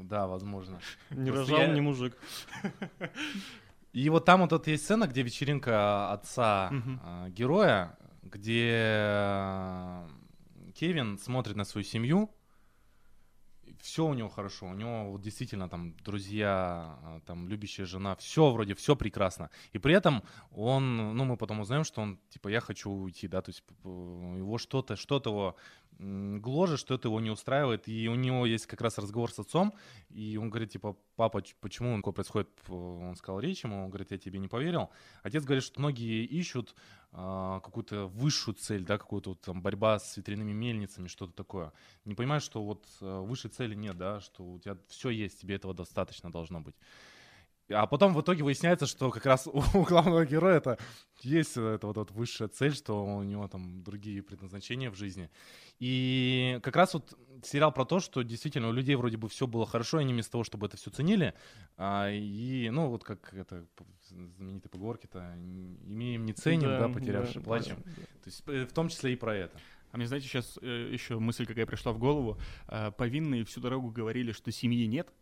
[0.00, 0.80] да, возможно.
[1.10, 2.16] Не Просто рожал, я- не мужик.
[3.92, 6.70] И вот там вот эта есть сцена, где вечеринка отца
[7.02, 10.08] а, героя, где а,
[10.74, 12.30] Кевин смотрит на свою семью,
[13.80, 18.50] все у него хорошо, у него вот действительно там друзья, а, там любящая жена, все
[18.50, 19.50] вроде, все прекрасно.
[19.72, 23.42] И при этом он, ну мы потом узнаем, что он типа я хочу уйти, да,
[23.42, 25.56] то есть его что-то, что-то его
[25.98, 29.74] гложет, что-то его не устраивает, и у него есть как раз разговор с отцом,
[30.10, 32.48] и он говорит, типа, папа, почему такое происходит?
[32.68, 34.90] Он сказал речь ему, он говорит, я тебе не поверил.
[35.22, 36.74] Отец говорит, что многие ищут
[37.12, 41.72] а, какую-то высшую цель, да, какую-то там борьба с ветряными мельницами, что-то такое.
[42.04, 45.54] Не понимаешь, что вот а, высшей цели нет, да, что у тебя все есть, тебе
[45.54, 46.74] этого достаточно должно быть.
[47.70, 50.78] А потом в итоге выясняется, что как раз у главного героя это
[51.20, 55.30] есть эта вот, вот высшая цель, что у него там другие предназначения в жизни.
[55.78, 59.66] И как раз вот сериал про то, что действительно у людей вроде бы все было
[59.66, 61.34] хорошо, и они вместо того, чтобы это все ценили,
[61.76, 63.66] а, и, ну, вот как это
[64.08, 67.76] знаменитой поговорки-то, имеем не ценим, да, потерявши да, плачем.
[67.84, 68.02] да, да.
[68.02, 69.58] То есть э, в том числе и про это.
[69.90, 72.38] А мне, знаете, сейчас еще мысль какая пришла в голову.
[72.68, 75.12] Э, повинные всю дорогу говорили, что семьи нет.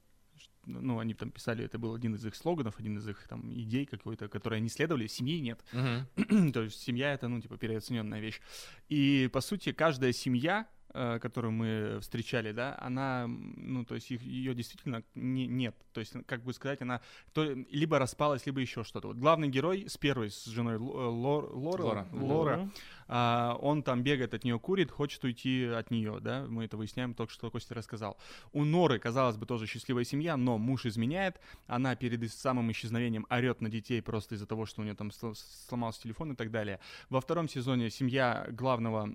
[0.66, 3.84] Ну, они там писали, это был один из их слоганов, один из их там идей
[3.86, 5.06] какой-то, которые они следовали.
[5.06, 5.60] Семьи нет.
[6.52, 8.40] То есть семья это, ну, типа, переоцененная вещь.
[8.88, 14.54] И, по сути, каждая семья, которую мы встречали, да, она, ну, то есть их, ее
[14.54, 15.74] действительно не, нет.
[15.92, 17.00] То есть, как бы сказать, она
[17.32, 19.08] то, либо распалась, либо еще что-то.
[19.08, 22.08] Вот главный герой с первой, с женой э, Лор, Лора, Лора.
[22.12, 22.70] Лора,
[23.08, 27.14] а, он там бегает от нее, курит, хочет уйти от нее, да, мы это выясняем
[27.14, 28.16] только что Костя рассказал.
[28.52, 33.60] У Норы, казалось бы, тоже счастливая семья, но муж изменяет, она перед самым исчезновением орет
[33.60, 35.34] на детей просто из-за того, что у нее там сл-
[35.68, 36.80] сломался телефон и так далее.
[37.10, 39.14] Во втором сезоне семья главного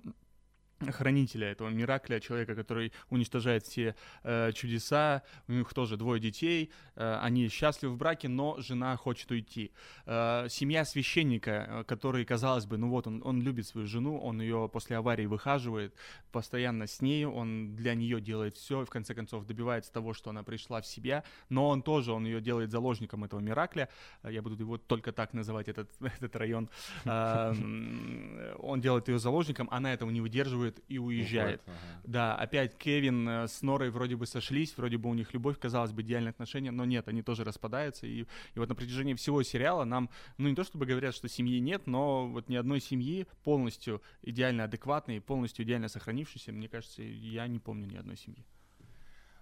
[0.90, 7.18] хранителя этого Миракля, человека, который уничтожает все э, чудеса, у них тоже двое детей, э,
[7.22, 9.72] они счастливы в браке, но жена хочет уйти.
[10.06, 14.40] Э, семья священника, э, который, казалось бы, ну вот он, он любит свою жену, он
[14.40, 15.94] ее после аварии выхаживает,
[16.32, 20.30] постоянно с ней, он для нее делает все, и в конце концов добивается того, что
[20.30, 23.88] она пришла в себя, но он тоже, он ее делает заложником этого Миракля,
[24.22, 26.68] Э, я буду его только так называть, этот, этот район,
[27.04, 31.62] Э, он делает ее заложником, она этого не выдерживает и уезжает.
[31.62, 32.02] Уходит, ага.
[32.04, 35.92] Да, опять Кевин э, с Норой вроде бы сошлись, вроде бы у них любовь, казалось
[35.92, 38.06] бы, идеальные отношения, но нет, они тоже распадаются.
[38.06, 41.58] И, и вот на протяжении всего сериала нам, ну не то чтобы говорят, что семьи
[41.58, 47.46] нет, но вот ни одной семьи полностью идеально адекватной, полностью идеально сохранившейся, мне кажется, я
[47.46, 48.44] не помню ни одной семьи.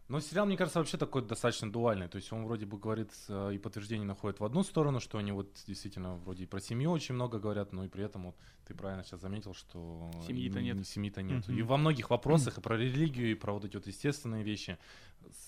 [0.08, 2.06] Но сериал, мне кажется, вообще такой достаточно дуальный.
[2.08, 5.32] То есть он вроде бы говорит э, и подтверждение находит в одну сторону, что они
[5.32, 8.74] вот действительно вроде и про семью очень много говорят, но и при этом вот ты
[8.74, 10.86] правильно сейчас заметил, что Семьи-то не- нет.
[10.86, 11.48] Семьи-то нет.
[11.48, 11.58] Мгм.
[11.58, 14.78] И во многих вопросах, и про религию, и про вот эти вот естественные вещи,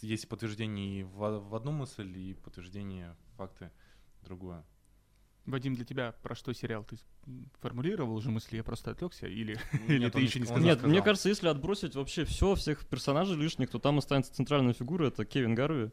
[0.02, 3.70] есть подтверждение и в, в одну мысль, и подтверждение факты
[4.22, 4.64] другое.
[5.46, 6.84] Вадим, для тебя про что сериал?
[6.84, 6.98] Ты
[7.60, 9.26] формулировал уже мысли, я просто отвлекся?
[9.26, 10.62] Или, Нет, или ты еще не сказал?
[10.62, 10.90] Нет, сказал.
[10.90, 15.24] мне кажется, если отбросить вообще все, всех персонажей лишних, то там останется центральная фигура, это
[15.24, 15.90] Кевин Гарви.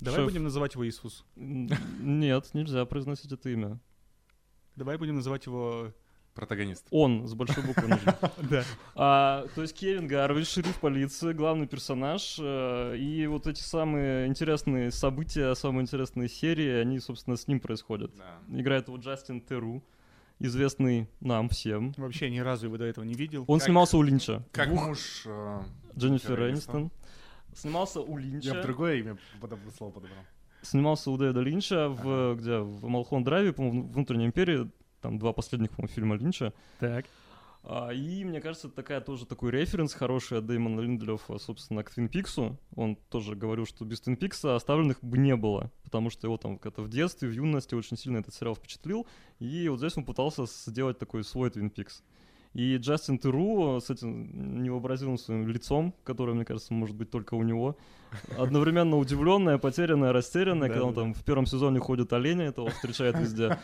[0.00, 0.28] Давай шеф.
[0.28, 1.24] будем называть его Иисус.
[1.36, 3.78] Нет, нельзя произносить это имя.
[4.76, 5.92] Давай будем называть его...
[6.40, 6.86] Протагонист.
[6.90, 8.18] Он с большой буквы нужно.
[8.50, 8.64] Да.
[8.96, 14.90] А, то есть Кевин Гарви, шериф полиции, главный персонаж, э, и вот эти самые интересные
[14.90, 18.10] события, самые интересные серии, они, собственно, с ним происходят.
[18.16, 18.58] Да.
[18.58, 19.82] Играет его Джастин Теру,
[20.38, 21.92] известный нам всем.
[21.98, 23.44] Вообще ни разу его до этого не видел.
[23.46, 24.42] Он Как- снимался у Линча.
[24.52, 25.22] Как Двух- муж...
[25.26, 25.60] э,
[25.96, 26.90] Дженнифер Энистон.
[27.54, 28.54] Снимался у Линча.
[28.54, 30.24] Я в другое имя подоб- слово подобрал.
[30.62, 34.70] Снимался у Дэвида Линча в, где, в Малхон Драйве, по-моему, в «Внутренней империи»,
[35.00, 36.52] там два последних, по-моему, фильма Линча.
[36.78, 37.06] Так.
[37.62, 41.90] А, и мне кажется, это такая тоже такой референс хороший от Дэймона Линдлёфа, собственно, к
[41.90, 42.56] Твин Пиксу.
[42.74, 46.58] Он тоже говорил, что без Твин Пикса оставленных бы не было, потому что его там
[46.58, 49.06] как-то в детстве, в юности очень сильно этот сериал впечатлил.
[49.38, 52.02] И вот здесь он пытался сделать такой свой Твин Пикс.
[52.52, 57.44] И Джастин Теру с этим невообразимым своим лицом, которое, мне кажется, может быть только у
[57.44, 57.76] него,
[58.36, 63.56] одновременно удивленная, потерянная, растерянная, когда он там в первом сезоне ходит оленя, этого встречает везде.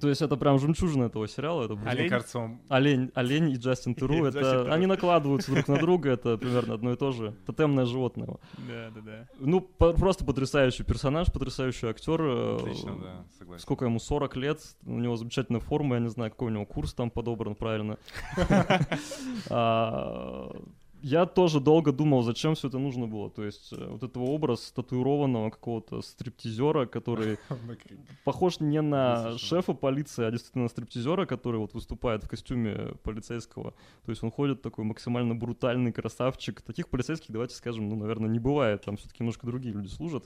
[0.00, 1.64] То есть это прям жемчужина этого сериала.
[1.64, 2.08] Это Мне Олень?
[2.10, 6.10] кажется, он Олень, олень и Джастин И Туру, Джастин это они накладываются друг на друга,
[6.10, 7.34] это примерно одно и то же.
[7.46, 8.36] Тотемное животное.
[8.58, 9.28] Да, да, да.
[9.38, 12.20] Ну, по- просто потрясающий персонаж, потрясающий актер.
[12.20, 13.62] э, отлично, да, согласен.
[13.62, 16.92] Сколько ему, 40 лет, у него замечательная форма, я не знаю, какой у него курс
[16.92, 17.96] там подобран правильно.
[21.02, 23.30] Я тоже долго думал, зачем все это нужно было.
[23.30, 27.38] То есть э, вот этого образ татуированного какого-то стриптизера, который
[28.24, 33.74] похож не на шефа полиции, а действительно на стриптизера, который вот выступает в костюме полицейского.
[34.04, 36.62] То есть он ходит такой максимально брутальный красавчик.
[36.62, 38.84] Таких полицейских, давайте скажем, ну, наверное, не бывает.
[38.84, 40.24] Там все-таки немножко другие люди служат.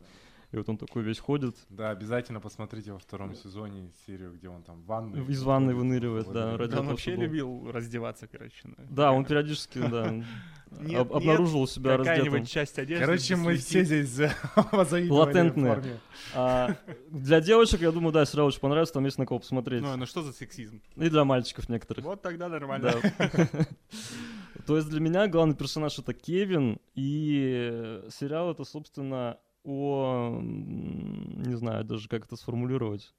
[0.53, 4.63] И вот он такой весь ходит, Да, обязательно посмотрите во втором сезоне серию, где он
[4.63, 5.25] там в ванной.
[5.25, 8.69] Из ванной выходит, выныривает, да, ради Да, он вообще любил раздеваться, короче.
[8.91, 10.11] Да, он периодически, да,
[10.81, 12.45] Нет, об- нет, обнаружил себя раздетым.
[12.45, 13.05] Часть одежды.
[13.05, 14.31] Короче, мы все здесь
[15.11, 16.01] Латентные.
[16.35, 16.77] А,
[17.09, 19.81] для девочек, я думаю, да, сериал очень понравится, там есть на кого посмотреть.
[19.83, 20.83] Ну, ну что за сексизм?
[20.97, 22.05] И для мальчиков некоторых.
[22.05, 22.93] Вот тогда нормально.
[23.19, 23.49] Да.
[24.67, 31.85] То есть для меня главный персонаж это Кевин, и сериал это, собственно, о, не знаю
[31.85, 33.15] даже, как это сформулировать,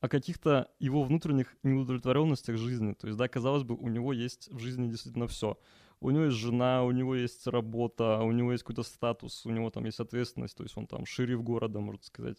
[0.00, 2.94] о каких-то его внутренних неудовлетворенностях жизни.
[2.94, 5.58] То есть, да, казалось бы, у него есть в жизни действительно все.
[6.00, 9.70] У него есть жена, у него есть работа, у него есть какой-то статус, у него
[9.70, 12.38] там есть ответственность, то есть он там шериф города, можно сказать.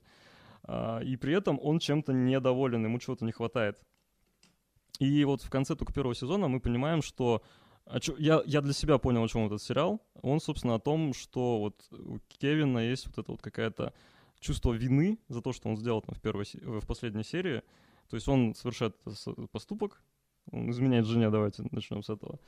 [0.64, 3.80] А, И при этом он чем-то недоволен, ему чего-то не хватает.
[5.00, 7.44] И вот в конце только первого сезона мы понимаем, что
[7.86, 10.02] о чё- я, я для себя понял, о чем этот сериал.
[10.22, 13.94] Он, собственно, о том, что вот у Кевина есть вот это вот какая-то
[14.40, 17.62] чувство вины за то, что он сделал там в, первой, в последней серии.
[18.10, 18.96] То есть он совершает
[19.52, 20.02] поступок,
[20.52, 22.40] он изменяет жене, давайте начнем с этого.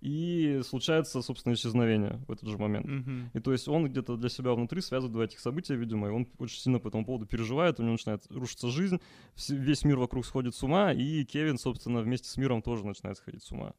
[0.00, 2.86] И случается, собственно, исчезновение в этот же момент.
[2.86, 3.30] Мгм.
[3.34, 6.26] И то есть он где-то для себя внутри связывает два этих события, видимо, и он
[6.38, 8.98] очень сильно по этому поводу переживает, у него начинает рушиться жизнь,
[9.50, 13.42] весь мир вокруг сходит с ума, и Кевин, собственно, вместе с миром тоже начинает сходить
[13.42, 13.74] с ума.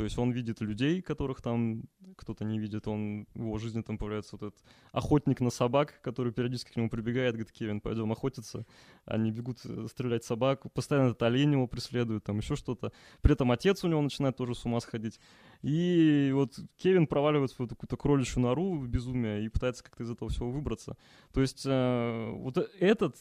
[0.00, 1.82] То есть он видит людей, которых там
[2.16, 6.32] кто-то не видит, он, в его жизни там появляется вот этот охотник на собак, который
[6.32, 8.64] периодически к нему прибегает, говорит, Кевин, пойдем охотиться.
[9.04, 12.92] Они бегут э, стрелять собак, постоянно этот олень его преследует, там еще что-то.
[13.20, 15.20] При этом отец у него начинает тоже с ума сходить.
[15.60, 20.30] И вот Кевин проваливает в какую-то кроличью нору в безумие и пытается как-то из этого
[20.30, 20.96] всего выбраться.
[21.34, 23.16] То есть э, вот этот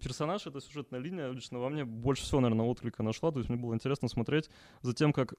[0.00, 3.30] персонаж, эта сюжетная линия лично во мне больше всего, наверное, отклика нашла.
[3.30, 4.48] То есть мне было интересно смотреть
[4.80, 5.34] за тем, как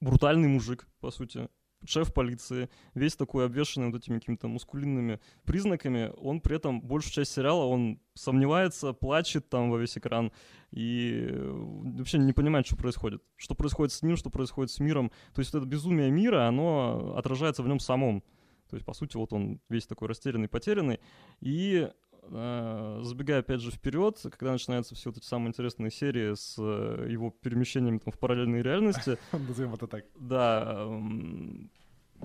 [0.00, 1.48] брутальный мужик, по сути,
[1.86, 7.32] шеф полиции, весь такой обвешанный вот этими какими-то мускулинными признаками, он при этом большую часть
[7.32, 10.32] сериала, он сомневается, плачет там во весь экран
[10.70, 11.52] и э,
[11.98, 13.22] вообще не понимает, что происходит.
[13.36, 15.10] Что происходит с ним, что происходит с миром.
[15.34, 18.22] То есть вот это безумие мира, оно отражается в нем самом.
[18.68, 21.00] То есть, по сути, вот он весь такой растерянный, потерянный.
[21.40, 21.88] И
[22.30, 27.30] забегая опять же вперед, когда начинаются все вот эти самые интересные серии с э, его
[27.30, 30.04] перемещениями там, в параллельной реальности, Назовем это так.
[30.18, 31.70] да, эм,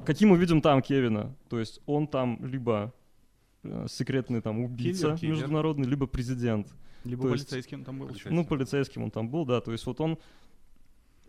[0.05, 1.35] каким мы видим там Кевина?
[1.49, 2.93] То есть он там либо
[3.63, 5.33] э, секретный там убийца Киллер, киллер.
[5.35, 6.67] международный, либо президент.
[7.03, 8.07] Либо То есть- полицейский он там был.
[8.07, 8.31] Полицейский.
[8.35, 9.59] Ну, полицейским он там был, да.
[9.61, 10.17] То есть вот он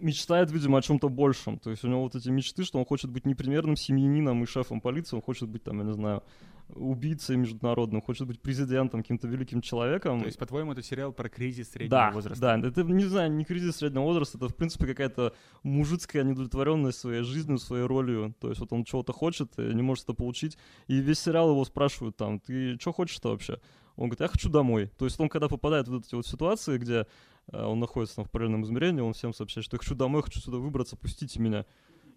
[0.05, 1.59] мечтает, видимо, о чем-то большем.
[1.59, 4.81] То есть у него вот эти мечты, что он хочет быть непримерным семьянином и шефом
[4.81, 6.23] полиции, он хочет быть там, я не знаю,
[6.69, 10.21] убийцей международным, хочет быть президентом, каким-то великим человеком.
[10.21, 12.41] То есть, по-твоему, это сериал про кризис среднего да, возраста?
[12.41, 17.23] Да, это, не знаю, не кризис среднего возраста, это, в принципе, какая-то мужицкая недовлетворенность своей
[17.23, 18.35] жизнью, своей ролью.
[18.41, 20.59] То есть вот он чего-то хочет и не может это получить.
[20.87, 23.61] И весь сериал его спрашивают там, ты что хочешь-то вообще?
[23.97, 24.91] Он говорит, я хочу домой.
[24.99, 27.07] То есть он, когда попадает в эти вот ситуации, где
[27.53, 30.59] он находится там в параллельном измерении, он всем сообщает, что я хочу домой, хочу сюда
[30.59, 31.67] выбраться, пустите меня.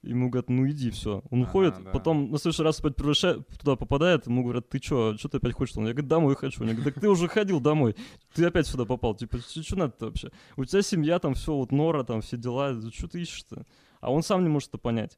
[0.03, 1.23] Ему говорят, ну иди, все.
[1.32, 1.89] Он Ага, уходит, да.
[1.91, 5.53] потом на следующий раз опять превращает, туда попадает, ему говорят, ты что, что ты опять
[5.53, 5.75] хочешь?
[5.75, 6.63] Он, я говорю, домой хочу.
[6.63, 7.95] Они говорят, так ты уже ходил домой,
[8.34, 9.15] ты опять сюда попал.
[9.15, 10.30] Типа, что надо-то вообще?
[10.55, 13.65] У тебя семья, там все, вот нора, там все дела, что ты ищешь-то?
[13.99, 15.17] А он сам не может это понять.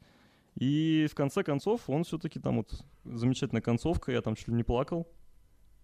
[0.55, 2.72] И в конце концов, он все-таки там вот
[3.03, 5.07] замечательная концовка, я там чуть ли не плакал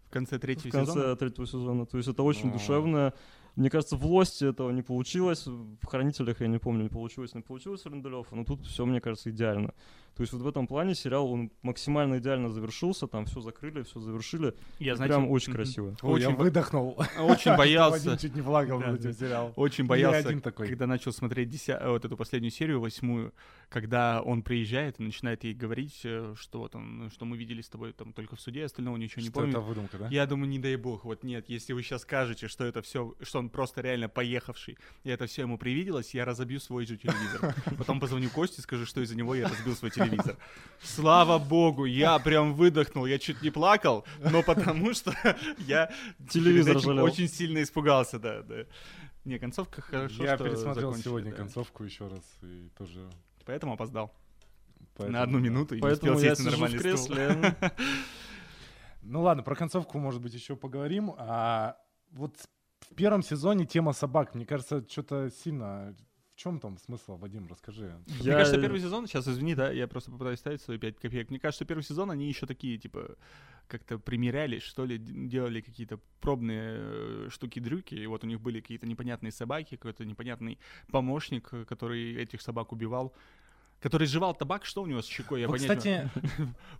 [0.08, 1.16] В конце в третьего конце сезона?
[1.18, 1.86] третьего сезона.
[1.86, 2.54] То есть это очень Ну.
[2.54, 3.14] душевно.
[3.56, 5.48] Мне кажется, в Лосте этого не получилось.
[5.48, 8.28] В Хранителях, я не помню, не получилось, не получилось у Линделёва.
[8.32, 9.74] Но тут все, мне кажется, идеально.
[10.16, 13.06] То есть вот в этом плане сериал, он максимально идеально завершился.
[13.08, 14.54] Там все закрыли, все завершили.
[14.80, 15.96] Я, Прям очень красиво.
[16.02, 16.98] Я Очень, выдохнул.
[17.20, 18.18] очень боялся.
[18.18, 19.52] Чуть не плакал Да, этим сериалом.
[19.58, 20.68] Очень боялся, один такой.
[20.68, 23.34] когда начал смотреть деся- э, вот эту последнюю серию, восьмую,
[23.70, 27.68] когда он приезжает и начинает ей говорить, э, что вот он, что мы видели с
[27.68, 29.50] тобой там только в суде, остального ничего не Что помню.
[29.52, 30.08] это выдумка, да?
[30.10, 33.40] Я думаю, не дай бог, вот нет, если вы сейчас скажете, что это все, что
[33.40, 37.54] он просто реально поехавший, и это все ему привиделось, я разобью свой же телевизор.
[37.78, 40.05] Потом позвоню Косте, скажу, что из-за него я разбил свой телевизор.
[40.82, 45.14] Слава богу, я прям выдохнул, я чуть не плакал, но потому что
[45.60, 45.92] я
[46.30, 48.66] Телевизор очень сильно испугался, да, да.
[49.24, 51.38] Не, концовка хорошо, Я что пересмотрел сегодня да.
[51.38, 53.10] концовку еще раз и тоже...
[53.46, 54.14] Поэтому опоздал.
[54.96, 57.16] поэтому- На одну минуту и не Поэтому успел я сесть на в нормальный стул.
[57.16, 57.56] кресле.
[59.08, 61.14] Ну ладно, про концовку, может быть, еще поговорим.
[61.18, 61.78] А
[62.12, 62.36] вот
[62.90, 65.96] в первом сезоне тема собак, мне кажется, что-то сильно...
[66.36, 67.98] В чем там смысл, Вадим, расскажи.
[68.20, 71.30] Мне кажется, первый сезон, сейчас извини, да, я просто попытаюсь ставить свои 5 копеек.
[71.30, 73.16] Мне кажется, первый сезон они еще такие, типа,
[73.68, 78.86] как-то примерялись, что ли, делали какие-то пробные э, штуки-дрюки, и вот у них были какие-то
[78.86, 80.60] непонятные собаки, какой-то непонятный
[80.92, 83.14] помощник, э, который этих собак убивал.
[83.82, 86.10] Который жевал табак, что у него с щекой, я Вы, понять кстати,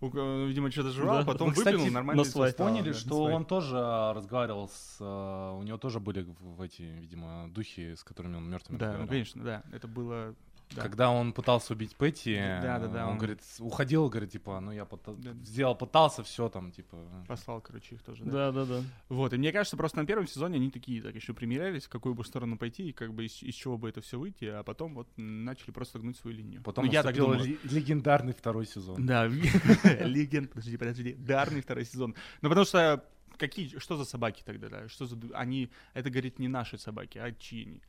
[0.00, 1.24] Видимо, что-то жевал, Да.
[1.24, 4.96] потом Вы, кстати, выплюнул, нормально на слайд поняли, да, что он тоже а, разговаривал с...
[5.00, 9.06] а, У него тоже были в эти, видимо, духи, с которыми он мертвыми Да, ну
[9.06, 10.34] конечно, да, это было...
[10.74, 10.82] да.
[10.82, 14.72] Когда он пытался убить Петти, Да, да, да, он, он- говорит, уходил, говорит, типа, ну
[14.72, 15.32] я пыта- Да.
[15.44, 16.96] сделал, пытался, все там, типа.
[17.28, 18.50] Послал, короче, их тоже, да.
[18.50, 18.82] Да, да, да.
[19.08, 22.14] Вот, и мне кажется, просто на первом сезоне они такие так еще примерялись, в какую
[22.14, 24.94] бы сторону пойти, и как бы из, из чего бы это все выйти, а потом
[24.94, 26.60] вот начали просто гнуть свою линию.
[26.62, 27.44] Потом Ну, я так думаю.
[27.44, 29.06] ле- легендарный второй сезон.
[29.06, 29.26] Да,
[30.04, 32.14] легенд, подожди, подожди, дарный второй сезон.
[32.42, 33.04] Ну, потому что
[33.38, 34.88] какие, что за собаки тогда, да?
[34.88, 37.82] Что за, они, это, говорит, не наши собаки, а чьи они?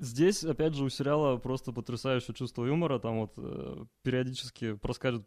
[0.00, 2.98] Здесь, опять же, у сериала просто потрясающее чувство юмора.
[2.98, 5.26] Там вот э, периодически проскажет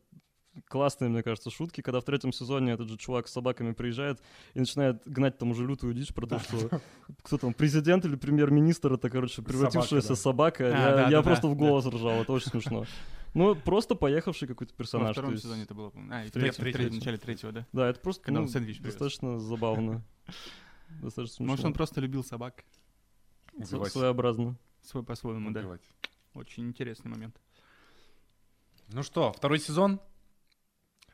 [0.68, 4.20] классные, мне кажется, шутки, когда в третьем сезоне этот же чувак с собаками приезжает
[4.56, 6.82] и начинает гнать там уже лютую дичь про то, что
[7.22, 10.66] кто там, президент или премьер-министр, это, короче, превратившаяся собака.
[10.66, 12.86] А, я да, я просто в голос ржал, это очень смешно.
[13.36, 15.16] Ну, просто поехавший какой-то Во персонаж.
[15.16, 16.14] то втором сезоне это было, по-моему.
[16.14, 17.66] А, и в третьем, начале третьего, да?
[17.74, 20.04] Да, это просто ну, достаточно забавно.
[21.02, 21.46] Достаточно смешно.
[21.48, 22.64] Может, он просто любил собак
[23.56, 23.92] Убивать.
[23.92, 24.56] Своеобразно.
[24.82, 25.78] свой по-своему, да.
[26.34, 27.40] Очень интересный момент.
[28.90, 30.00] Ну что, второй сезон?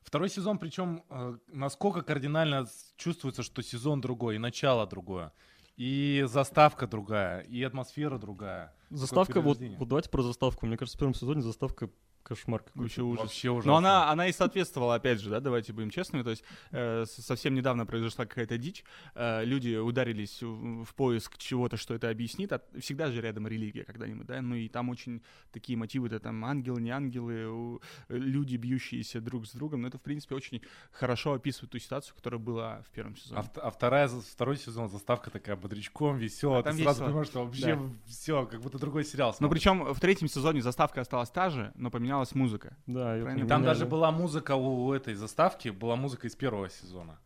[0.01, 2.67] Второй сезон, причем э, насколько кардинально
[2.97, 5.31] чувствуется, что сезон другой, и начало другое,
[5.75, 8.73] и заставка другая, и атмосфера другая.
[8.89, 10.65] Заставка, вот, вот давайте про заставку.
[10.65, 11.91] Мне кажется, в первом сезоне заставка
[12.29, 12.79] кошмар какой-то.
[12.81, 13.23] Вообще ужас.
[13.23, 13.71] Вообще ужасно.
[13.71, 16.23] Но она, она и соответствовала, опять же, да, давайте будем честными.
[16.23, 18.83] То есть э, совсем недавно произошла какая-то дичь.
[19.15, 22.53] э, люди ударились в, в поиск чего-то, что это объяснит.
[22.53, 24.41] А всегда же рядом религия когда-нибудь, да.
[24.41, 25.21] Ну и там очень
[25.51, 29.81] такие мотивы, это там ангелы, не ангелы, у- э, люди, бьющиеся друг с другом.
[29.81, 30.61] Но это, в принципе, очень
[30.91, 33.41] хорошо описывает ту ситуацию, которая была в первом сезоне.
[33.55, 36.59] А, а вторая, второй сезон заставка такая бодрячком, веселая.
[36.59, 37.07] А там Ты сразу весело.
[37.07, 37.81] понимаешь, что вообще Да.
[38.05, 39.29] все, как будто другой сериал.
[39.29, 39.61] Но смотришь.
[39.61, 42.75] причем в третьем сезоне заставка осталась та же, но поменялась музыка.
[42.87, 43.47] Да, Правильно.
[43.47, 47.19] Там даже была музыка у этой заставки, была музыка из первого сезона.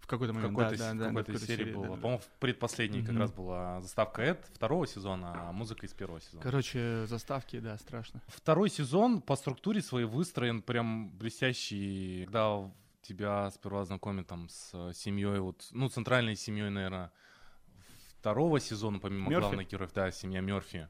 [0.00, 1.86] В какой-то В момент, какой-то, да, с- да, да, какой-то в какой-то серии да, было.
[1.88, 2.00] да, да.
[2.02, 3.18] По-моему, в предпоследней как Мгм.
[3.20, 6.42] раз была заставка Эд второго сезона, а музыка из первого сезона.
[6.42, 8.20] Короче, заставки, да, страшно.
[8.26, 12.70] Второй сезон по структуре своей выстроен прям блестящий, когда
[13.00, 17.10] тебя сперва знакомят там с семьей, вот, ну, центральной семьей, наверное,
[18.18, 19.40] второго сезона, помимо Мёрфи?
[19.46, 20.88] главных героев, да, семья Мерфи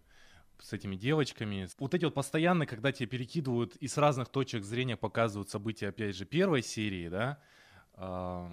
[0.60, 1.68] с этими девочками.
[1.78, 6.16] Вот эти вот постоянно, когда тебе перекидывают и с разных точек зрения показывают события, опять
[6.16, 7.38] же, первой серии, да,
[7.96, 8.46] А,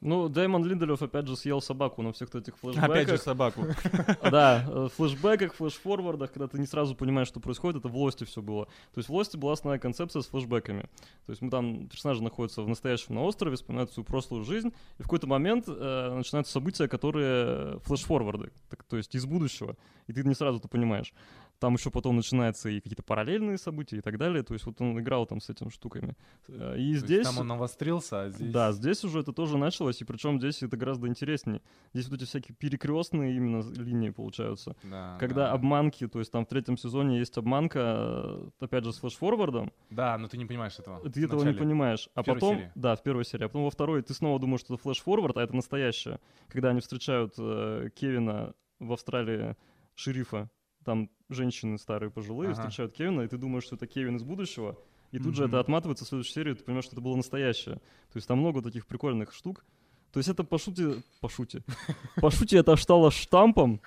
[0.00, 2.90] Ну, Дэймон Линделев опять же съел собаку на всех этих флешбеках.
[2.90, 3.66] Опять же собаку.
[4.22, 8.40] Да, э, флешбеках, флешфорвардах, когда ты не сразу понимаешь, что происходит, это в Лосте все
[8.42, 8.66] было.
[8.66, 10.82] То есть в Лосте была основная концепция с флешбеками.
[11.26, 15.02] То есть мы там, персонажи находятся в настоящем на острове, вспоминают свою прошлую жизнь, и
[15.02, 18.52] в какой-то момент э, начинаются события, которые флешфорварды,
[18.88, 19.76] то есть из будущего,
[20.06, 21.12] и ты не сразу это понимаешь.
[21.58, 24.42] Там еще потом начинаются и какие-то параллельные события и так далее.
[24.42, 26.16] То есть вот он играл там с этими штуками.
[26.48, 27.26] Э, И то здесь...
[27.26, 28.50] Там он навострился, а здесь...
[28.52, 31.62] Да, здесь уже это тоже началось, и причем здесь это гораздо интереснее.
[31.92, 34.76] Здесь вот эти всякие перекрестные именно линии получаются.
[34.82, 35.52] Да, Когда да.
[35.52, 40.18] обманки, то есть там в третьем сезоне есть обманка, э, опять же, с флешфорвардом, Да,
[40.18, 41.00] но ты не понимаешь этого.
[41.08, 42.08] ты этого не понимаешь.
[42.14, 42.72] А потом, серии.
[42.74, 45.42] да, в первой серии, а потом во второй ты снова думаешь, что это флешфорвард, а
[45.42, 46.18] это настоящее.
[46.48, 49.56] Когда они встречают э, Кевина в Австралии,
[49.94, 50.50] шерифа,
[50.84, 52.60] там женщины старые пожилые Ага.
[52.60, 54.78] встречают Кевина, и ты думаешь, что это Кевин из будущего,
[55.10, 57.76] и тут же это отматывается в следующей серии, ты понимаешь, что это было настоящее.
[57.76, 59.64] То есть там много таких прикольных штук.
[60.12, 61.62] То есть это по шути, по шути,
[62.20, 63.80] по шути это стало штампом,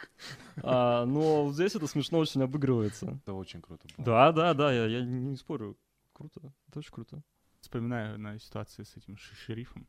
[0.62, 3.20] а, но вот здесь это смешно очень обыгрывается.
[3.24, 4.06] Это очень круто было.
[4.06, 5.78] Да, да, да, я, я не спорю.
[6.12, 7.22] Круто, это очень круто.
[7.62, 9.88] Вспоминаю на ситуации с этим шерифом.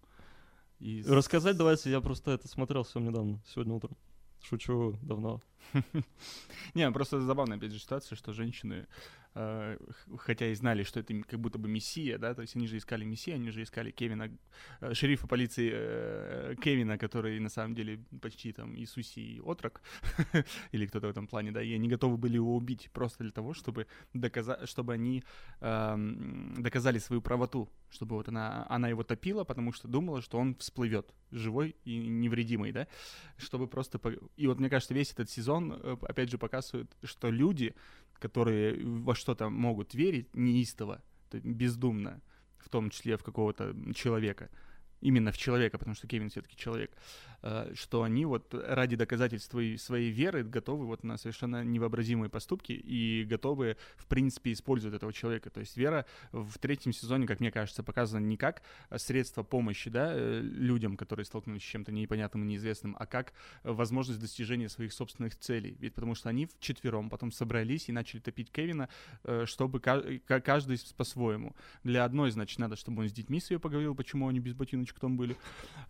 [0.78, 3.96] И Рассказать давайте, я просто это смотрел все недавно, сегодня утром.
[4.42, 5.40] Шучу давно.
[6.74, 8.86] Не, просто забавная, опять же, ситуация, что женщины,
[9.34, 9.76] э,
[10.18, 13.04] хотя и знали, что это как будто бы мессия, да, то есть они же искали
[13.04, 14.30] мессия, они же искали Кевина,
[14.80, 19.82] э, шерифа полиции э, Кевина, который на самом деле почти там Иисусий отрок,
[20.72, 23.54] или кто-то в этом плане, да, и они готовы были его убить просто для того,
[23.54, 25.22] чтобы доказать, чтобы они
[25.60, 30.54] эм, доказали свою правоту, чтобы вот она, она его топила, потому что думала, что он
[30.56, 32.86] всплывет живой и невредимый, да,
[33.36, 34.00] чтобы просто...
[34.36, 37.74] И вот мне кажется, весь этот сезон, э, опять же, показывает, что люди,
[38.14, 42.20] которые во что-то могут верить неистово, бездумно,
[42.58, 44.50] в том числе в какого-то человека,
[45.00, 46.90] именно в человека, потому что Кевин все-таки человек,
[47.42, 53.24] э, что они вот ради доказательств своей, веры готовы вот на совершенно невообразимые поступки и
[53.24, 55.50] готовы, в принципе, использовать этого человека.
[55.50, 58.62] То есть вера в третьем сезоне, как мне кажется, показана не как
[58.96, 63.32] средство помощи да, э, людям, которые столкнулись с чем-то непонятным и неизвестным, а как
[63.62, 65.76] возможность достижения своих собственных целей.
[65.80, 68.88] Ведь потому что они вчетвером потом собрались и начали топить Кевина,
[69.24, 71.54] э, чтобы ка- ка- каждый по-своему.
[71.84, 74.54] Для одной, значит, надо, чтобы он с детьми своей поговорил, почему они без
[74.88, 75.36] ботиночек там были.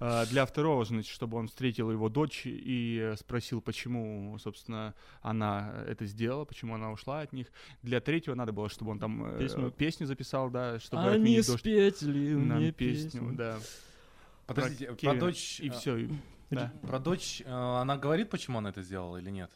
[0.01, 6.07] А Для второго, значит, чтобы он встретил его дочь и спросил, почему, собственно, она это
[6.07, 7.49] сделала, почему она ушла от них.
[7.83, 9.71] Для третьего надо было, чтобы он там э, Песню.
[9.71, 11.61] песню записал, да, чтобы а не отменить дождь.
[11.61, 13.37] спеть ли Нам мне песню, песню?
[13.37, 13.59] да.
[14.47, 15.21] Подождите, про, Кевина.
[15.21, 15.61] дочь...
[15.61, 16.09] И а, все.
[16.51, 16.73] Да.
[16.83, 19.51] Про дочь, э, она говорит, почему она это сделала или нет?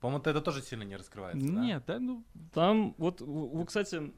[0.00, 1.60] По-моему, это тоже сильно не раскрывается, да?
[1.60, 4.12] Нет, да, ну, Там, вот, вы, кстати,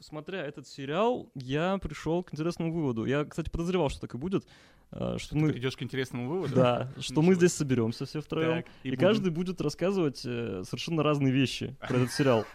[0.00, 3.04] смотря этот сериал, я пришел к интересному выводу.
[3.04, 4.46] Я, кстати, подозревал, что так и будет,
[4.92, 5.52] э, что ты мы...
[5.52, 6.54] придешь к интересному выводу.
[6.54, 11.02] Да, что мы здесь соберемся все втроем, Так, и, будем- каждый будет рассказывать э, совершенно
[11.02, 12.44] разные вещи про этот сериал.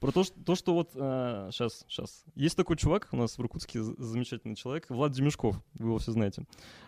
[0.00, 0.92] Про то, что, то, что вот...
[0.92, 2.24] сейчас, сейчас.
[2.36, 6.44] Есть такой чувак у нас в Иркутске, замечательный человек, Влад Демешков, вы его все знаете.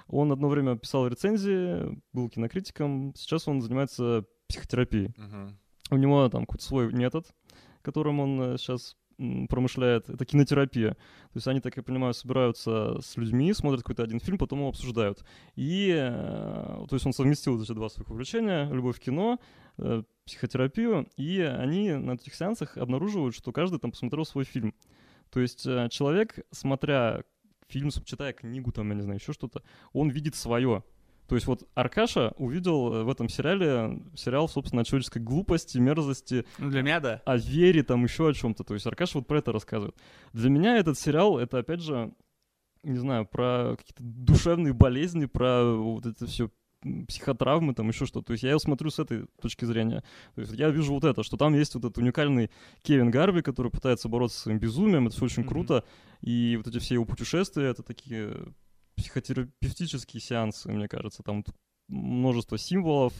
[0.07, 5.13] Он одно время писал рецензии, был кинокритиком, сейчас он занимается психотерапией.
[5.17, 5.59] Мгм.
[5.91, 7.27] У него там какой-то свой метод,
[7.83, 8.97] которым он сейчас
[9.49, 10.09] промышляет.
[10.09, 10.91] Это кинотерапия.
[10.93, 14.69] То есть они, так я понимаю, собираются с людьми, смотрят какой-то один фильм, потом его
[14.69, 15.25] обсуждают.
[15.57, 19.39] И, э, то есть он совместил эти два своих увлечения, любовь к кино,
[19.79, 24.75] э, психотерапию, и они на этих сеансах обнаруживают, что каждый там посмотрел свой фильм.
[25.31, 27.23] То есть э, человек, смотря
[27.69, 29.63] фильм, читая книгу, там, я не знаю, еще что-то,
[29.93, 30.83] он видит свое.
[31.31, 36.45] То есть вот Аркаша увидел э, в этом сериале сериал, собственно, о человеческой глупости, мерзости,
[36.59, 37.23] Ну, для меня, да.
[37.25, 38.65] о вере, там еще о чем-то.
[38.65, 39.95] То есть Аркаша вот про это рассказывает.
[40.33, 42.13] Для меня этот сериал, это опять же,
[42.83, 46.51] не знаю, про какие-то душевные болезни, про вот это все
[47.07, 48.27] психотравмы, там еще что-то.
[48.27, 50.03] То есть я его смотрю с этой точки зрения.
[50.35, 52.51] То есть я вижу вот это, что там есть вот этот уникальный
[52.83, 55.49] Кевин Гарви, который пытается бороться со своим безумием, это все очень Мгм.
[55.49, 55.85] круто.
[56.23, 58.35] И вот эти все его путешествия, это такие
[59.01, 61.23] психотерапевтические сеансы, мне кажется.
[61.23, 61.45] Там
[61.89, 63.13] множество символов,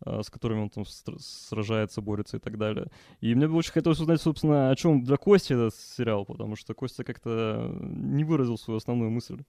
[0.00, 2.90] а, с которыми он там сражается, борется и так далее.
[3.20, 6.74] И мне бы очень хотелось узнать, собственно, о чем для Кости этот сериал, потому что
[6.74, 9.42] Костя как-то не выразил свою основную мысль.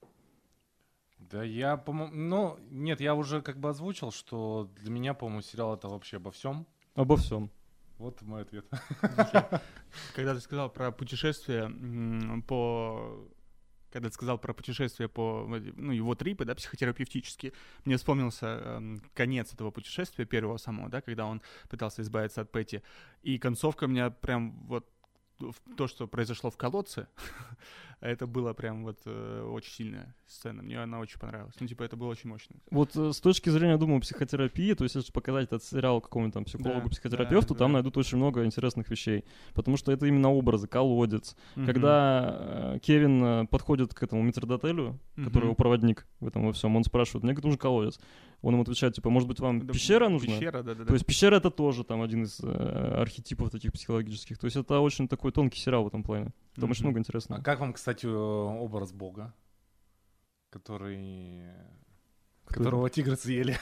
[1.17, 2.13] Да я, по-моему...
[2.15, 6.31] Ну, нет, я уже как бы озвучил, что для меня, по-моему, сериал это вообще обо
[6.31, 6.67] всем.
[6.93, 7.49] Обо всем.
[7.97, 8.65] Вот мой ответ.
[10.15, 11.71] Когда ты сказал про путешествие
[12.47, 13.27] по...
[13.95, 17.53] Когда ты сказал про путешествие по, ну, его трипы, да, психотерапевтические,
[17.85, 22.83] мне вспомнился эм, конец этого путешествия, первого самого, да, когда он пытался избавиться от Пэти.
[23.23, 24.85] И концовка меня прям вот
[25.77, 27.07] то, что произошло в колодце,
[28.01, 30.61] это было прям вот э, очень сильная сцена.
[30.63, 31.55] Мне она очень понравилась.
[31.59, 32.55] Ну, типа, это было очень мощно.
[32.71, 36.45] Вот э, с точки зрения, думаю, психотерапии, то есть если показать этот сериал какому-нибудь там
[36.45, 37.73] психологу, Да, психотерапевту, да, там да.
[37.75, 39.23] найдут очень много интересных вещей.
[39.53, 41.35] Потому что это именно образы, колодец.
[41.55, 41.65] Мгм.
[41.65, 42.35] Когда
[42.75, 45.45] э, Кевин э, подходит к этому метрдотелю, который Мгм.
[45.45, 47.99] его проводник в этом во всем, он спрашивает, мне нужен колодец.
[48.41, 50.35] Он ему отвечает, типа, может быть, вам Да, пещера нужна?
[50.35, 50.85] Пещера, да, да, да.
[50.85, 52.47] То есть пещера это тоже там один из э,
[53.01, 54.37] архетипов таких психологических.
[54.37, 56.31] То есть это очень такой тонкий сериал в этом плане.
[56.55, 56.87] Там очень Мгм.
[56.89, 57.41] много А интересного.
[57.41, 59.33] как вам, кстати, образ Бога,
[60.49, 61.43] который...
[62.47, 63.57] которого тигры съели?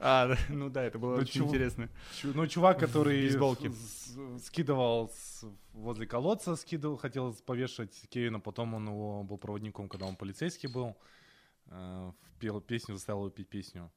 [0.00, 1.48] А, да, ну да, это было Ну, очень чего?
[1.48, 1.88] интересно.
[2.20, 8.86] Чу- Ну, чувак, который с- скидывал с- возле колодца, скидывал, хотел повешать Кевина, потом он
[8.88, 10.96] его был проводником, когда он полицейский был,
[11.66, 13.90] э, пел песню, заставил его петь песню.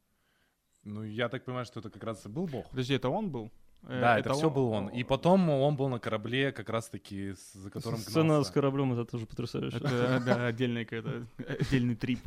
[0.84, 2.70] Ну, я так понимаю, что это как раз и был бог.
[2.70, 3.52] Подожди, это он был?
[3.88, 4.88] Э, Да, это, все был он.
[4.88, 8.50] И потом он был на корабле, как раз-таки, за которым Сцена гнался.
[8.50, 9.78] с кораблем это тоже потрясающе.
[9.78, 11.28] Это, да, отдельный какой-то,
[11.60, 12.20] отдельный трип.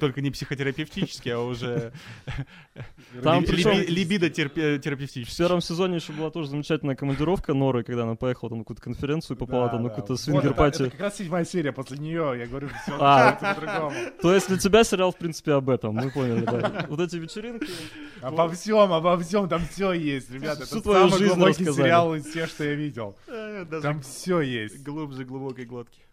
[0.00, 1.92] Только не психотерапевтический, а уже
[3.22, 4.16] Там ли- причем- либи-
[5.24, 8.82] В первом сезоне еще была тоже замечательная командировка Норы, когда она поехала там на какую-то
[8.82, 10.82] конференцию попала там на какую-то это- свингер-пати.
[10.82, 13.32] Это как раз седьмая серия, после нее, я говорю, все А.
[13.32, 13.96] по-другому.
[14.22, 15.94] То есть для тебя сериал, в принципе, об этом.
[15.94, 16.86] Мы поняли, да.
[16.88, 17.66] Вот эти вечеринки.
[18.22, 20.66] Обо всем, обо всем, там все есть, ребята.
[20.76, 21.86] Всю твою самый жизнь глубокий рассказали.
[21.86, 23.16] сериал из всех, что я видел.
[23.28, 24.82] Э, Даже Там все есть.
[24.82, 26.00] глубже глубокой глотки.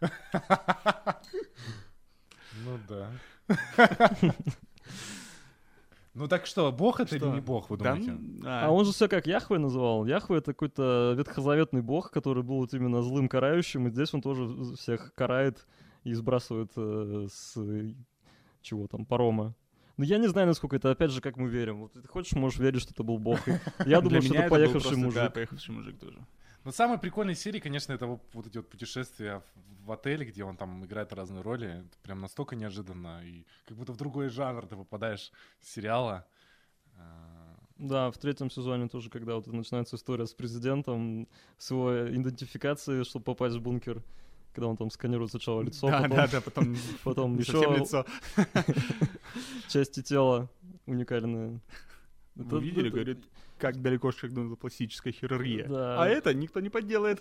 [2.64, 3.10] Ну да.
[6.14, 7.34] Ну так что, бог это или Что?
[7.34, 8.12] не бог, вы Да, думаете?
[8.12, 10.06] ну, А он же себя как Яхве называл.
[10.06, 14.76] Яхве это какой-то ветхозаветный бог, который был вот именно злым карающим, и здесь он тоже
[14.76, 15.66] всех карает
[16.04, 17.94] и сбрасывает э, с э,
[18.62, 19.56] чего там, парома.
[19.96, 21.82] Ну, я не знаю, насколько это, опять же, как мы верим.
[21.82, 23.38] Вот ты хочешь, можешь верить, что это был бог.
[23.86, 25.32] Я думаю, что это поехавший просто, Да, мужик.
[25.34, 26.18] поехавший мужик тоже.
[26.64, 30.44] Но самые прикольные серии, конечно, это вот, вот эти вот путешествия в, в отеле, где
[30.44, 31.68] он там играет разные роли.
[31.86, 33.20] Это прям настолько неожиданно.
[33.24, 35.30] И как будто в другой жанр ты попадаешь
[35.60, 36.26] с сериала.
[36.98, 41.28] А, Да, в третьем сезоне тоже, когда вот начинается история с президентом,
[41.58, 44.02] с его идентификацией, чтобы попасть в бункер,
[44.54, 48.06] когда он там сканирует сначала лицо, Да, потом, да, да, потом потом еще лицо.
[49.68, 50.48] части тела
[50.86, 51.60] уникальные.
[52.36, 53.18] Вы Это- видели, это- говорит,
[53.58, 55.66] как далеко шагнула пластическая хирургия.
[55.68, 56.02] Да.
[56.02, 57.20] А это никто не подделает.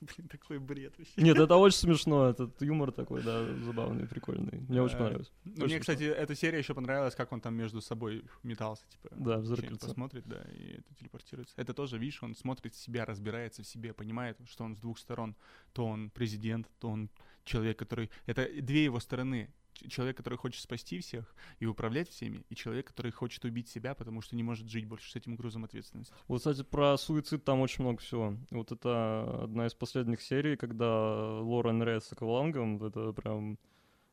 [0.16, 1.20] Блин, такой бред вообще.
[1.20, 4.60] Нет, это очень смешно, этот юмор такой, да, забавный, прикольный.
[4.68, 4.98] Мне очень Да.
[4.98, 5.32] понравилось.
[5.44, 9.08] Ну, Очень Мне, кстати, эта серия еще понравилась, как он там между собой метался, типа.
[9.14, 9.86] Да, в Что-нибудь зеркальце.
[9.86, 11.54] посмотрит, да, и это телепортируется.
[11.56, 15.36] Это тоже, видишь, он смотрит себя, разбирается в себе, понимает, что он с двух сторон.
[15.72, 17.10] То он президент, то он
[17.44, 18.10] человек, который...
[18.26, 19.50] Это две его стороны.
[19.88, 24.20] Человек, который хочет спасти всех и управлять всеми, и человек, который хочет убить себя, потому
[24.20, 26.12] что не может жить больше с этим грузом ответственности.
[26.28, 28.36] Вот, кстати, про суицид там очень много всего.
[28.50, 33.58] Вот это одна из последних серий, когда Лора ныряет с аквалангом, это прям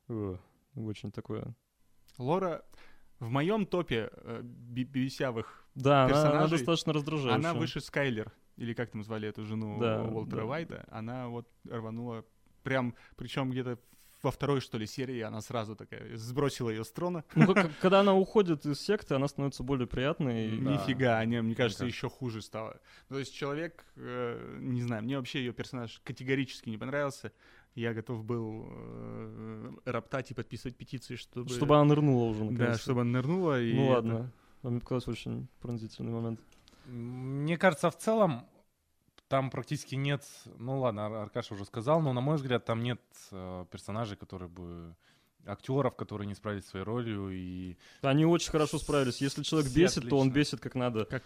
[0.08, 0.36] э,
[0.74, 1.54] очень такое...
[2.16, 2.64] Лора
[3.20, 7.34] в моем топе э, би- бисявых, Да, она, она Персонажей, достаточно раздражающая.
[7.34, 10.46] она выше Скайлер, или как там звали эту жену Да, Уолтера да.
[10.46, 12.24] Уайта, она вот рванула
[12.62, 13.78] прям, причем где-то
[14.22, 17.24] во второй, что ли, серии она сразу такая сбросила ее с трона.
[17.34, 20.48] Ну, как- когда она уходит из секты, она становится более приятной.
[20.48, 20.72] и- Да.
[20.72, 21.84] Нифига, они, мне кажется, кажется.
[21.86, 22.80] еще хуже стало.
[23.08, 27.32] Ну, То есть человек, э, не знаю, мне вообще ее персонаж категорически не понравился.
[27.74, 31.48] Я готов был э, роптать и подписывать петиции, чтобы...
[31.50, 32.80] Чтобы она нырнула уже, Да, наконец.
[32.80, 33.60] чтобы она нырнула.
[33.60, 34.32] и Ну это- ладно.
[34.62, 36.40] А Мне показалось очень пронзительный момент.
[36.86, 38.44] Мне кажется, в целом
[39.28, 40.24] там практически нет,
[40.58, 43.00] ну ладно, Ар- Аркаша уже сказал, но на мой взгляд там нет
[43.30, 44.94] э, персонажей, которые бы
[45.46, 49.20] актеров, которые не справились своей ролью и Они очень хорошо справились.
[49.20, 50.38] Если человек Все бесит, то он отлично.
[50.56, 51.04] бесит как надо.
[51.06, 51.22] Как-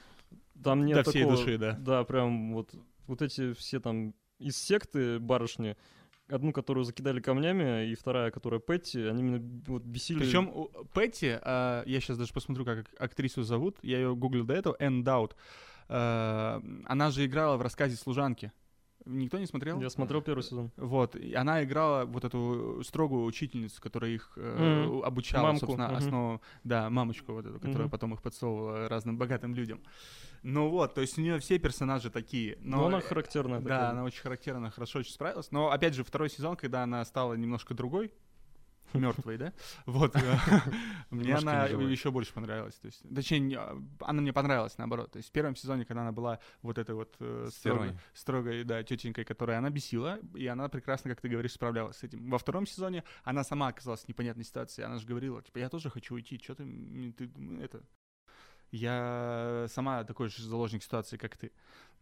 [0.63, 1.73] Там нет до всей такого- души, да.
[1.73, 2.73] Да, прям вот,
[3.07, 5.77] вот эти все там из секты барышни,
[6.29, 10.21] одну, которую закидали камнями, и вторая, которая Петти, они именно вот бесили...
[10.21, 14.55] Причем Петти, а, я сейчас даже посмотрю, как ак- актрису зовут, я ее гуглил до
[14.55, 15.37] этого, Энн Даут.
[15.89, 18.53] А, она же играла в рассказе «Служанки».
[19.05, 19.81] Никто не смотрел?
[19.81, 20.71] Я смотрел первый сезон.
[20.77, 25.03] Вот, и она играла вот эту строгую учительницу, которая их э, Мгм.
[25.03, 25.97] обучала, Мамку, собственно, мгм.
[25.97, 27.91] основу, да, мамочку вот эту, которая Мгм.
[27.91, 29.81] потом их подсовывала разным богатым людям.
[30.43, 32.59] Ну вот, то есть у нее все персонажи такие.
[32.61, 33.91] Но, Но, она э, характерная Да, такая.
[33.91, 35.51] она очень характерна, хорошо очень справилась.
[35.51, 38.13] Но опять же, второй сезон, когда она стала немножко другой,
[38.99, 39.53] мертвой, да?
[39.87, 40.15] Вот.
[40.17, 40.21] э,
[41.11, 42.75] Мне она еще больше понравилась.
[42.75, 43.59] То есть, точнее, не-
[44.01, 45.13] она мне понравилась, наоборот.
[45.13, 48.83] То есть в первом сезоне, когда она была вот этой вот э, строгой, строгой, да,
[48.83, 52.31] тетенькой, которая она бесила, и она прекрасно, как ты говоришь, справлялась с этим.
[52.31, 54.83] Во втором сезоне она сама оказалась в непонятной ситуации.
[54.83, 56.65] Она же говорила, типа, я тоже хочу уйти, что ты,
[57.17, 57.31] ты
[57.61, 57.83] это...
[58.73, 61.53] Я сама такой же заложник ситуации, как ты.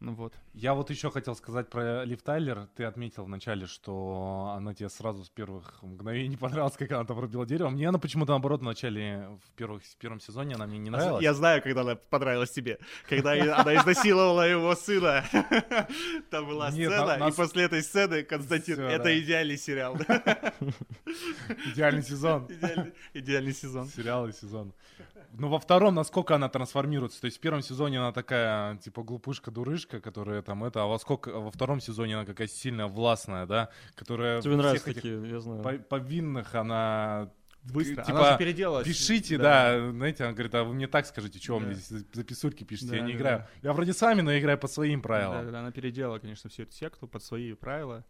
[0.00, 0.32] Ну вот.
[0.54, 2.68] Я вот еще хотел сказать про Лив Тайлер.
[2.74, 7.44] Ты отметил вначале, что она тебе сразу с первых мгновений понравилась, как она там рубила
[7.44, 7.68] дерево.
[7.68, 11.22] Мне она почему-то, наоборот, в начале, в, первых, в первом сезоне она мне не нравилась.
[11.22, 12.78] Я знаю, когда она понравилась тебе.
[13.10, 15.22] Когда она изнасиловала его сына.
[16.30, 19.96] Там была сцена, и после этой сцены, Константин, это идеальный сериал.
[21.74, 22.48] Идеальный сезон.
[23.12, 23.88] Идеальный сезон.
[23.88, 24.72] Сериал и сезон.
[25.32, 27.20] Ну, во втором, насколько она трансформируется.
[27.20, 31.30] То есть в первом сезоне она такая, типа, глупышка-дурышка, которая там это, а во, сколько,
[31.40, 34.40] во втором сезоне она какая сильная, властная, да, которая...
[34.40, 35.84] Тебе нравятся такие, я знаю.
[35.88, 37.30] Повинных она
[37.62, 38.02] Быстро.
[38.02, 38.86] Типа, она же переделалась.
[38.86, 39.78] Пишите, да.
[39.78, 41.66] да, знаете, она говорит, а вы мне так скажите, что да.
[41.66, 43.38] вы мне за писульки пишете, да, я не да, играю.
[43.38, 43.68] Да.
[43.68, 45.44] Я вроде с вами, но играю по своим правилам.
[45.44, 48.04] Да, да, она переделала, конечно, всю эту секту под свои правила.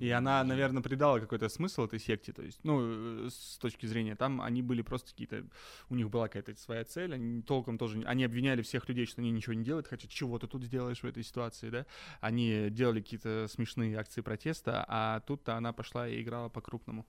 [0.00, 2.32] И она, наверное, придала какой-то смысл этой секте.
[2.32, 5.44] То есть, ну, с точки зрения, там они были просто какие-то...
[5.88, 8.02] У них была какая-то своя цель, они толком тоже...
[8.06, 11.06] Они обвиняли всех людей, что они ничего не делают, хотя чего ты тут сделаешь в
[11.06, 11.86] этой ситуации, да?
[12.20, 17.06] Они делали какие-то смешные акции протеста, а тут-то она пошла и играла по-крупному.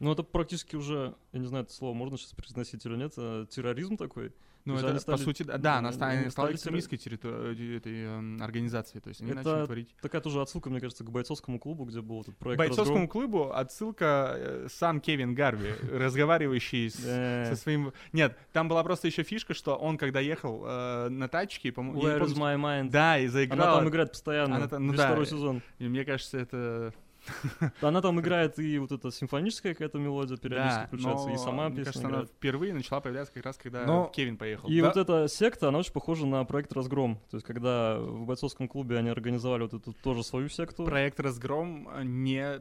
[0.00, 3.46] Ну, это практически уже, я не знаю, это слово можно сейчас произносить или нет, а
[3.46, 4.32] терроризм такой.
[4.64, 9.08] Ну, это, стали, по сути, да, она стала, стала экстремистской территори- этой э, организации, то
[9.08, 9.94] есть они это начали творить.
[10.02, 13.08] такая тоже отсылка, мне кажется, к бойцовскому клубу, где был этот проект Бойцовскому Разгром.
[13.08, 17.46] клубу отсылка э, сам Кевин Гарви, разговаривающий э.
[17.48, 17.92] со своим...
[18.12, 21.70] Нет, там была просто еще фишка, что он, когда ехал э, на тачке.
[21.70, 22.90] Where is my mind?
[22.90, 23.68] Да, и заиграл.
[23.68, 25.62] Она там играет постоянно, ну, да, второй сезон.
[25.78, 26.92] Мне кажется, это
[27.80, 31.92] Она там играет и вот эта симфоническая какая-то мелодия периодически включается, и сама мне песня
[31.92, 34.10] кажется, она впервые начала появляться как раз, когда но...
[34.14, 34.68] Кевин поехал.
[34.68, 37.20] И вот эта секта, она очень похожа на проект «Разгром».
[37.30, 40.84] То есть, когда в бойцовском клубе они организовали вот эту тоже свою секту.
[40.84, 42.60] Проект «Разгром» не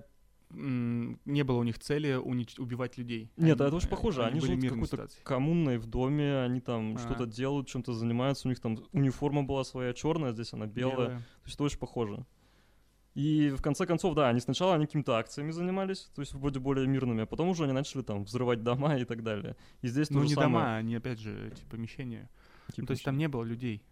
[0.51, 3.31] не было у них цели унич- убивать людей.
[3.37, 4.23] Нет, они, это очень похоже.
[4.23, 6.99] Они, они живут в какой-то коммунной в доме, они там а.
[6.99, 8.47] что-то делают, чем-то занимаются.
[8.47, 10.95] У них там униформа была своя черная, здесь она белая.
[10.95, 11.17] белая.
[11.17, 12.25] То есть это очень похоже.
[13.15, 16.87] И в конце концов, да, они сначала они какими-то акциями занимались, то есть вроде более
[16.87, 19.55] мирными, а потом уже они начали там взрывать дома и так далее.
[19.81, 20.49] И здесь ну, не самое.
[20.49, 22.29] дома, они опять же эти помещения.
[22.77, 23.83] ну, то есть там не было людей.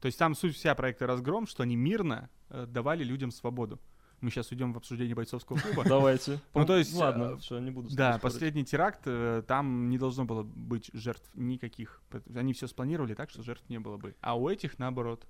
[0.00, 3.80] То есть там суть вся проекта «Разгром», что они мирно э, давали людям свободу.
[4.20, 5.84] Мы сейчас уйдем в обсуждение бойцовского клуба.
[5.84, 6.40] Давайте.
[6.54, 6.94] Ну, то есть...
[6.94, 11.28] Ладно, э, все, не буду Да, последний теракт, э, там не должно было быть жертв
[11.34, 12.02] никаких.
[12.34, 14.14] Они все спланировали так, что жертв не было бы.
[14.20, 15.26] А у этих, наоборот,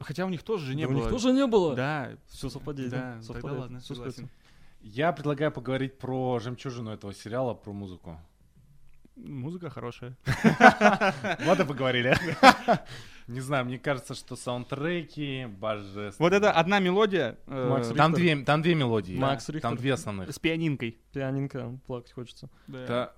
[0.00, 0.98] Хотя у них тоже же не да было.
[0.98, 1.76] У них тоже не было.
[1.76, 2.10] Да.
[2.26, 2.90] Все совпадение.
[2.90, 3.42] Да, совпадает.
[3.42, 4.28] тогда ладно, Все согласен.
[4.82, 8.18] Я предлагаю поговорить про жемчужину этого сериала, про музыку.
[9.16, 10.16] Музыка хорошая.
[11.44, 12.16] Вот и поговорили.
[13.26, 16.14] Не знаю, мне кажется, что саундтреки божественные.
[16.18, 17.38] Вот это одна мелодия.
[17.46, 19.16] Э, там, две, там две мелодии.
[19.16, 19.60] Макс да?
[19.60, 20.32] Там две основных.
[20.32, 20.98] С пианинкой.
[21.12, 22.48] Пианинка, плакать хочется.
[22.66, 23.12] Да.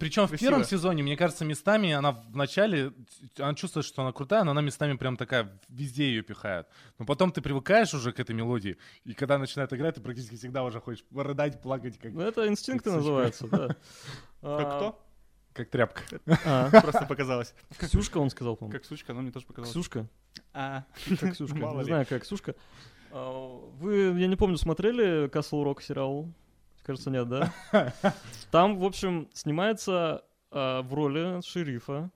[0.00, 2.92] Причем в первом сезоне, мне кажется, местами она в начале,
[3.38, 6.66] она чувствует, что она крутая, но она местами прям такая, везде ее пихает.
[6.98, 10.64] Но потом ты привыкаешь уже к этой мелодии, и когда начинает играть, ты практически всегда
[10.64, 11.98] уже хочешь рыдать, плакать.
[11.98, 13.68] Как, ну, это инстинкты называется, да.
[14.40, 15.07] Как кто?
[15.58, 16.02] Как тряпка.
[16.44, 16.70] А.
[16.82, 17.52] Просто показалось.
[17.76, 18.72] Ксюшка, он сказал, по-моему.
[18.78, 19.72] Как Ксюшка, но мне тоже показалось.
[19.72, 20.06] Ксюшка.
[20.54, 20.84] А.
[21.20, 21.56] Как Ксюшка.
[21.56, 22.54] Не знаю, как Ксюшка.
[23.10, 26.32] А, вы, я не помню, смотрели Castle Rock сериал?
[26.84, 27.52] Кажется, нет, да?
[28.52, 32.12] Там, в общем, снимается а, в роли шерифа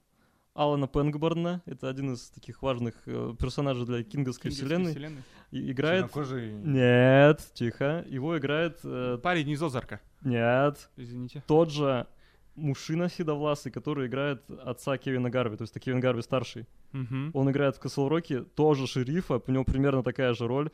[0.55, 1.63] Алана Пенгборна.
[1.67, 4.93] Это один из таких важных э, персонажей для Кинговской, вселенной.
[4.93, 5.23] вселенной.
[5.51, 6.15] И, играет...
[6.15, 8.05] Нет, тихо.
[8.07, 8.79] Его играет...
[8.85, 9.19] Э...
[9.21, 10.01] Парень из Озарка.
[10.21, 10.91] Нет.
[10.97, 11.43] Извините.
[11.49, 12.07] Тот же
[12.55, 16.67] Мушина Седовласый, который играет отца Кевина Гарви, то есть это Кевин Гарви старший.
[16.93, 17.31] Угу.
[17.33, 20.71] Он играет в Castle Rock тоже шерифа, у него примерно такая же роль.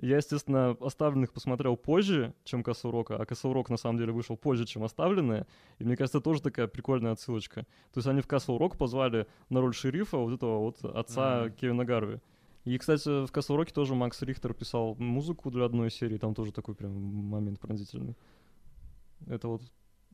[0.00, 4.36] Я, естественно, оставленных посмотрел позже, чем Castle Rock, а Castle Rock на самом деле вышел
[4.36, 5.44] позже, чем оставленные.
[5.78, 7.62] И мне кажется, тоже такая прикольная отсылочка.
[7.92, 11.50] То есть они в Castle Rock позвали на роль шерифа вот этого вот отца mm-hmm.
[11.50, 12.20] Кевина Гарви.
[12.64, 16.52] И, кстати, в Castle Rock тоже Макс Рихтер писал музыку для одной серии, там тоже
[16.52, 18.14] такой прям момент пронзительный.
[19.26, 19.62] Это вот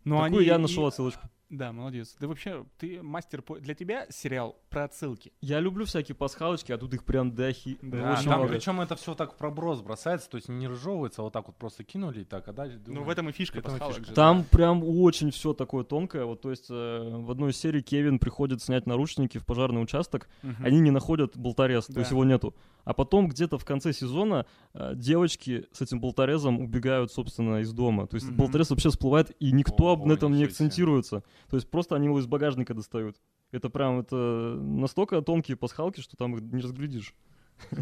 [0.04, 0.46] ну, Такую они...
[0.46, 1.22] я нашел отсылочку.
[1.56, 2.16] Да, молодец.
[2.18, 3.58] Да вообще, ты мастер по...
[3.58, 5.32] Для тебя сериал про отсылки.
[5.40, 7.78] Я люблю всякие пасхалочки, а тут их прям дахи.
[7.80, 8.54] Да, очень там много.
[8.54, 11.84] причем это все так проброс бросается, то есть не разжевывается, а вот так вот просто
[11.84, 13.96] кинули и так, а дальше думаю, Ну в этом и фишка пасхалок.
[13.96, 14.14] Фишка.
[14.14, 14.48] Там да.
[14.50, 16.24] прям очень все такое тонкое.
[16.24, 20.52] Вот то есть э, в одной серии Кевин приходит снять наручники в пожарный участок, угу.
[20.60, 21.94] они не находят болторез, да.
[21.94, 22.54] то есть его нету.
[22.84, 28.06] А потом где-то в конце сезона э, девочки с этим болторезом убегают, собственно, из дома.
[28.06, 28.36] То есть mm-hmm.
[28.36, 31.22] болторез вообще всплывает, и никто об этом не акцентируется.
[31.50, 33.16] То есть просто они его из багажника достают.
[33.50, 37.14] Это прям это настолько тонкие пасхалки, что там их не разглядишь.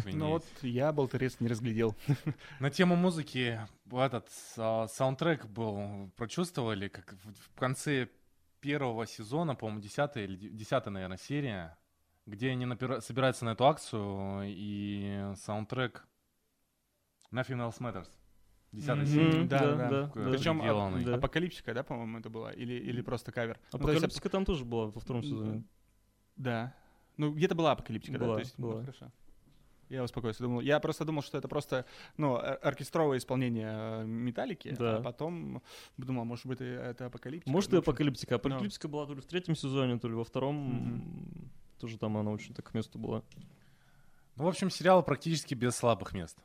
[0.05, 1.95] Ну вот я болторез не разглядел.
[2.59, 3.59] На тему музыки
[3.91, 8.09] этот саундтрек был, прочувствовали, как в конце
[8.59, 11.77] первого сезона, по-моему, десятая или десятая, наверное, серия,
[12.25, 16.07] где они напира- собираются на эту акцию, и саундтрек
[17.31, 18.09] Nothing Else Matters.
[18.73, 19.43] Десятая серия.
[19.45, 19.89] Да, да, да.
[19.89, 20.29] да, да.
[20.31, 21.03] Причем.
[21.05, 21.15] Да.
[21.15, 22.51] апокалипсика, да, по-моему, это была?
[22.51, 23.59] Или, или просто кавер?
[23.71, 25.63] Ну, то есть Апокалипсика там тоже была во втором сезоне.
[26.35, 26.73] Да.
[27.17, 28.25] Ну, где-то была апокалиптика, да?
[28.25, 28.81] Была, То есть, ну, была.
[28.81, 29.11] хорошо.
[29.89, 30.41] Я успокоился.
[30.41, 31.85] Думал, я просто думал, что это просто,
[32.17, 34.97] ну, ор- оркестровое исполнение э, металлики, Да.
[34.97, 35.61] а потом
[35.97, 37.51] думал, может быть, это- апокалиптика.
[37.51, 38.35] Может, Ну, и в общем, апокалиптика.
[38.35, 40.55] Апокалиптика была то ли в третьем сезоне, то ли во втором.
[40.55, 41.51] Мгм.
[41.79, 43.21] Тоже там она очень так к месту была.
[44.35, 46.39] Ну, в общем, сериал практически без слабых мест.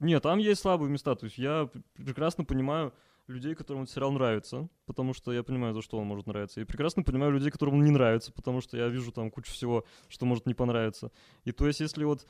[0.00, 1.14] Нет, там есть слабые места.
[1.14, 2.92] То есть я пр- прекрасно понимаю
[3.26, 6.60] людей, которым этот сериал нравится, потому что я понимаю, за что он может нравиться.
[6.60, 9.84] И прекрасно понимаю людей, которым он не нравится, потому что я вижу там кучу всего,
[10.08, 11.10] что может не понравиться.
[11.44, 12.26] И то есть, если вот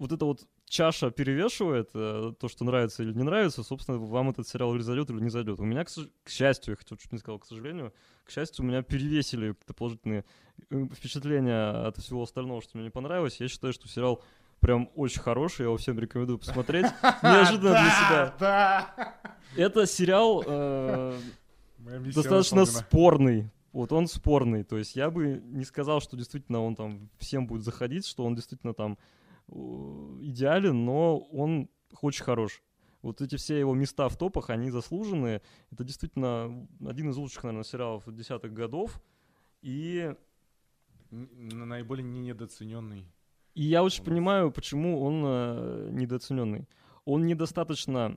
[0.00, 4.48] вот эта вот чаша перевешивает э, то, что нравится или не нравится, собственно, вам этот
[4.48, 5.60] сериал или зайдет, или не зайдет.
[5.60, 7.92] У меня, к, к счастью, я хотел чуть не сказал, к сожалению,
[8.24, 10.24] к счастью, у меня перевесили какие-то положительные
[10.70, 13.40] э, впечатления от всего остального, что мне не понравилось.
[13.40, 14.22] Я считаю, что сериал
[14.60, 16.86] прям очень хороший, я его всем рекомендую посмотреть.
[17.22, 18.34] Неожиданно для себя.
[18.38, 19.16] Да!
[19.56, 21.18] Это сериал э,
[22.14, 23.50] достаточно спорный.
[23.72, 24.64] Вот он спорный.
[24.64, 28.34] То есть я бы не сказал, что действительно он там всем будет заходить, что он
[28.34, 28.98] действительно там
[29.48, 29.52] э,
[30.22, 31.68] идеален, но он
[32.00, 32.62] очень хорош.
[33.02, 35.40] Вот эти все его места в топах, они заслуженные.
[35.70, 39.00] Это действительно один из лучших, наверное, сериалов десятых годов.
[39.62, 40.14] И
[41.10, 43.06] наиболее не недооцененный.
[43.60, 46.66] И я очень понимаю, почему он э, недооцененный.
[47.04, 48.16] Он недостаточно,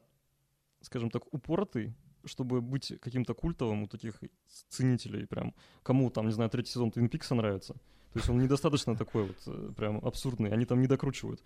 [0.79, 4.21] скажем так, упоротый, чтобы быть каким-то культовым у таких
[4.69, 7.73] ценителей, прям, кому там, не знаю, третий сезон Твин Пикса нравится.
[7.73, 11.43] То есть он недостаточно такой вот, э, прям абсурдный, они там не докручивают.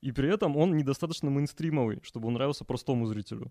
[0.00, 3.50] И при этом он недостаточно мейнстримовый, чтобы он нравился простому зрителю.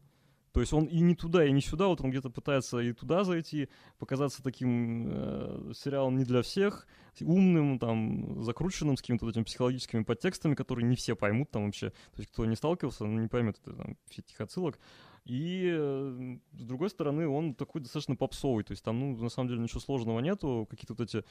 [0.52, 3.24] То есть он и не туда, и не сюда, вот он где-то пытается и туда
[3.24, 6.88] зайти, показаться таким э, сериалом не для всех,
[7.22, 11.89] умным, там, закрученным, с какими-то вот этими психологическими подтекстами, которые не все поймут там вообще.
[11.89, 14.80] То есть кто не сталкивался, ну, не поймет это, там, все этих отсылок.
[15.26, 18.64] И, э, с другой стороны, он такой достаточно попсовый.
[18.64, 20.68] То есть там, ну, на самом деле ничего сложного нету.
[20.70, 21.24] Какие-то вот эти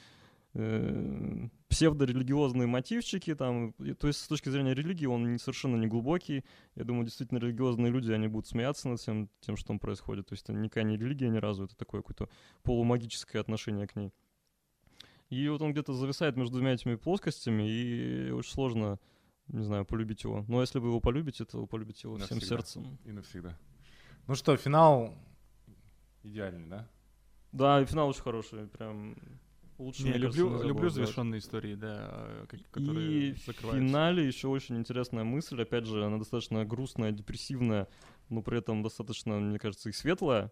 [0.53, 3.71] псевдорелигиозные мотивчики там.
[3.79, 6.43] И, то есть с точки зрения религии он не, совершенно не глубокий.
[6.75, 10.27] Я думаю, действительно религиозные люди, они будут смеяться над всем тем, что там происходит.
[10.27, 12.29] То есть это никакая не религия ни разу, это такое какое-то
[12.63, 14.11] полумагическое отношение к ней.
[15.29, 18.99] И вот он где-то зависает между двумя этими плоскостями, и очень сложно,
[19.47, 20.43] не знаю, полюбить его.
[20.47, 22.55] Но если вы его полюбите, то вы полюбите его всем Навсегда.
[22.55, 22.97] сердцем.
[23.05, 23.55] И навсегда.
[24.25, 25.13] Ну что, финал
[26.23, 26.87] идеальный, да?
[27.51, 29.15] Да, финал очень хороший, прям
[29.79, 33.87] лучше, Не, мне кажется, люблю, люблю завершенные истории, да, э, которые И в закрываются.
[33.87, 37.87] финале еще очень интересная мысль, опять же, она достаточно грустная, депрессивная,
[38.29, 40.51] но при этом достаточно, мне кажется, и светлая,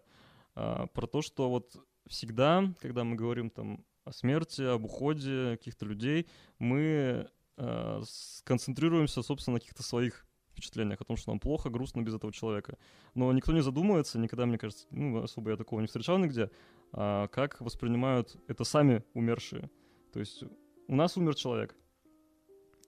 [0.54, 1.76] а, про то, что вот
[2.06, 6.26] всегда, когда мы говорим там о смерти, об уходе каких-то людей,
[6.58, 10.27] мы а, сконцентрируемся, собственно, на каких-то своих
[10.58, 12.78] впечатлениях о том, что нам плохо, грустно без этого человека.
[13.14, 16.50] Но никто не задумывается, никогда, мне кажется, ну, особо я такого не встречал нигде,
[16.92, 19.70] а, как воспринимают это сами умершие.
[20.12, 20.44] То есть
[20.86, 21.76] у нас умер человек.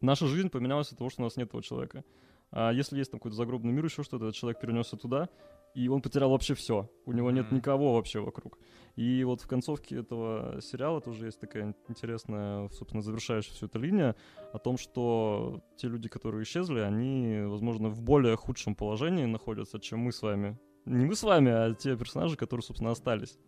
[0.00, 2.04] Наша жизнь поменялась от того, что у нас нет этого человека.
[2.50, 5.28] А если есть там какой-то загробный мир, еще что-то, этот человек перенесся туда,
[5.74, 6.90] и он потерял вообще все.
[7.06, 8.58] У него нет никого вообще вокруг.
[8.96, 14.16] И вот в концовке этого сериала тоже есть такая интересная, собственно, завершающая всю эту линия
[14.52, 20.00] о том, что те люди, которые исчезли, они, возможно, в более худшем положении находятся, чем
[20.00, 20.58] мы с вами.
[20.86, 23.38] Не мы с вами, а те персонажи, которые, собственно, остались.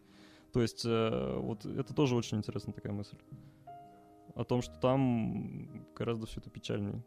[0.52, 3.16] То есть э, вот это тоже очень интересная такая мысль.
[4.34, 7.02] О том, что там гораздо все это печальнее.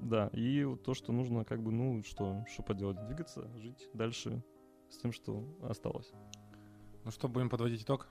[0.00, 4.42] Да, и вот то, что нужно как бы, ну, что, что поделать, двигаться, жить дальше
[4.90, 6.10] с тем, что осталось.
[7.04, 8.08] Ну что, будем подводить итог?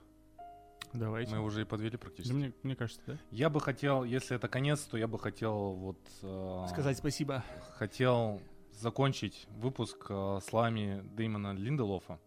[0.92, 1.34] Давайте.
[1.34, 2.32] Мы уже и подвели Да практически.
[2.34, 3.18] мне, мне кажется, да?
[3.30, 5.98] Я бы хотел, если это конец, то я бы хотел вот...
[6.22, 7.44] э, Сказать спасибо.
[7.74, 8.40] Хотел
[8.72, 12.18] закончить выпуск э, словами Дэймона Линделофа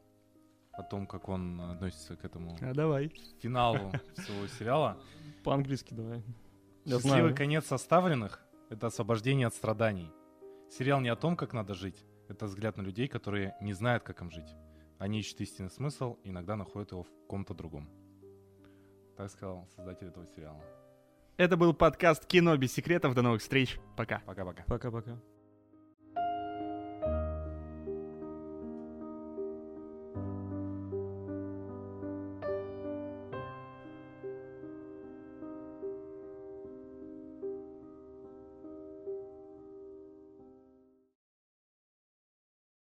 [0.74, 3.10] о том, как он относится к этому А давай.
[3.40, 4.98] финалу всего сериала.
[5.44, 6.24] По-английски давай.
[6.86, 7.36] Я Счастливый знаю.
[7.36, 10.10] конец оставленных— это освобождение от страданий.
[10.70, 12.06] Сериал не о том, как надо жить.
[12.30, 14.56] Это взгляд на людей, которые не знают, как им жить.
[14.98, 17.90] Они ищут истинный смысл и иногда находят его в ком-то другом.
[19.18, 20.64] Так сказал создатель этого сериала.
[21.36, 23.14] Это был подкаст «Кино без секретов».
[23.14, 23.78] До новых встреч.
[23.98, 24.22] Пока.
[24.26, 24.64] Пока-пока.
[24.64, 25.20] Пока-пока.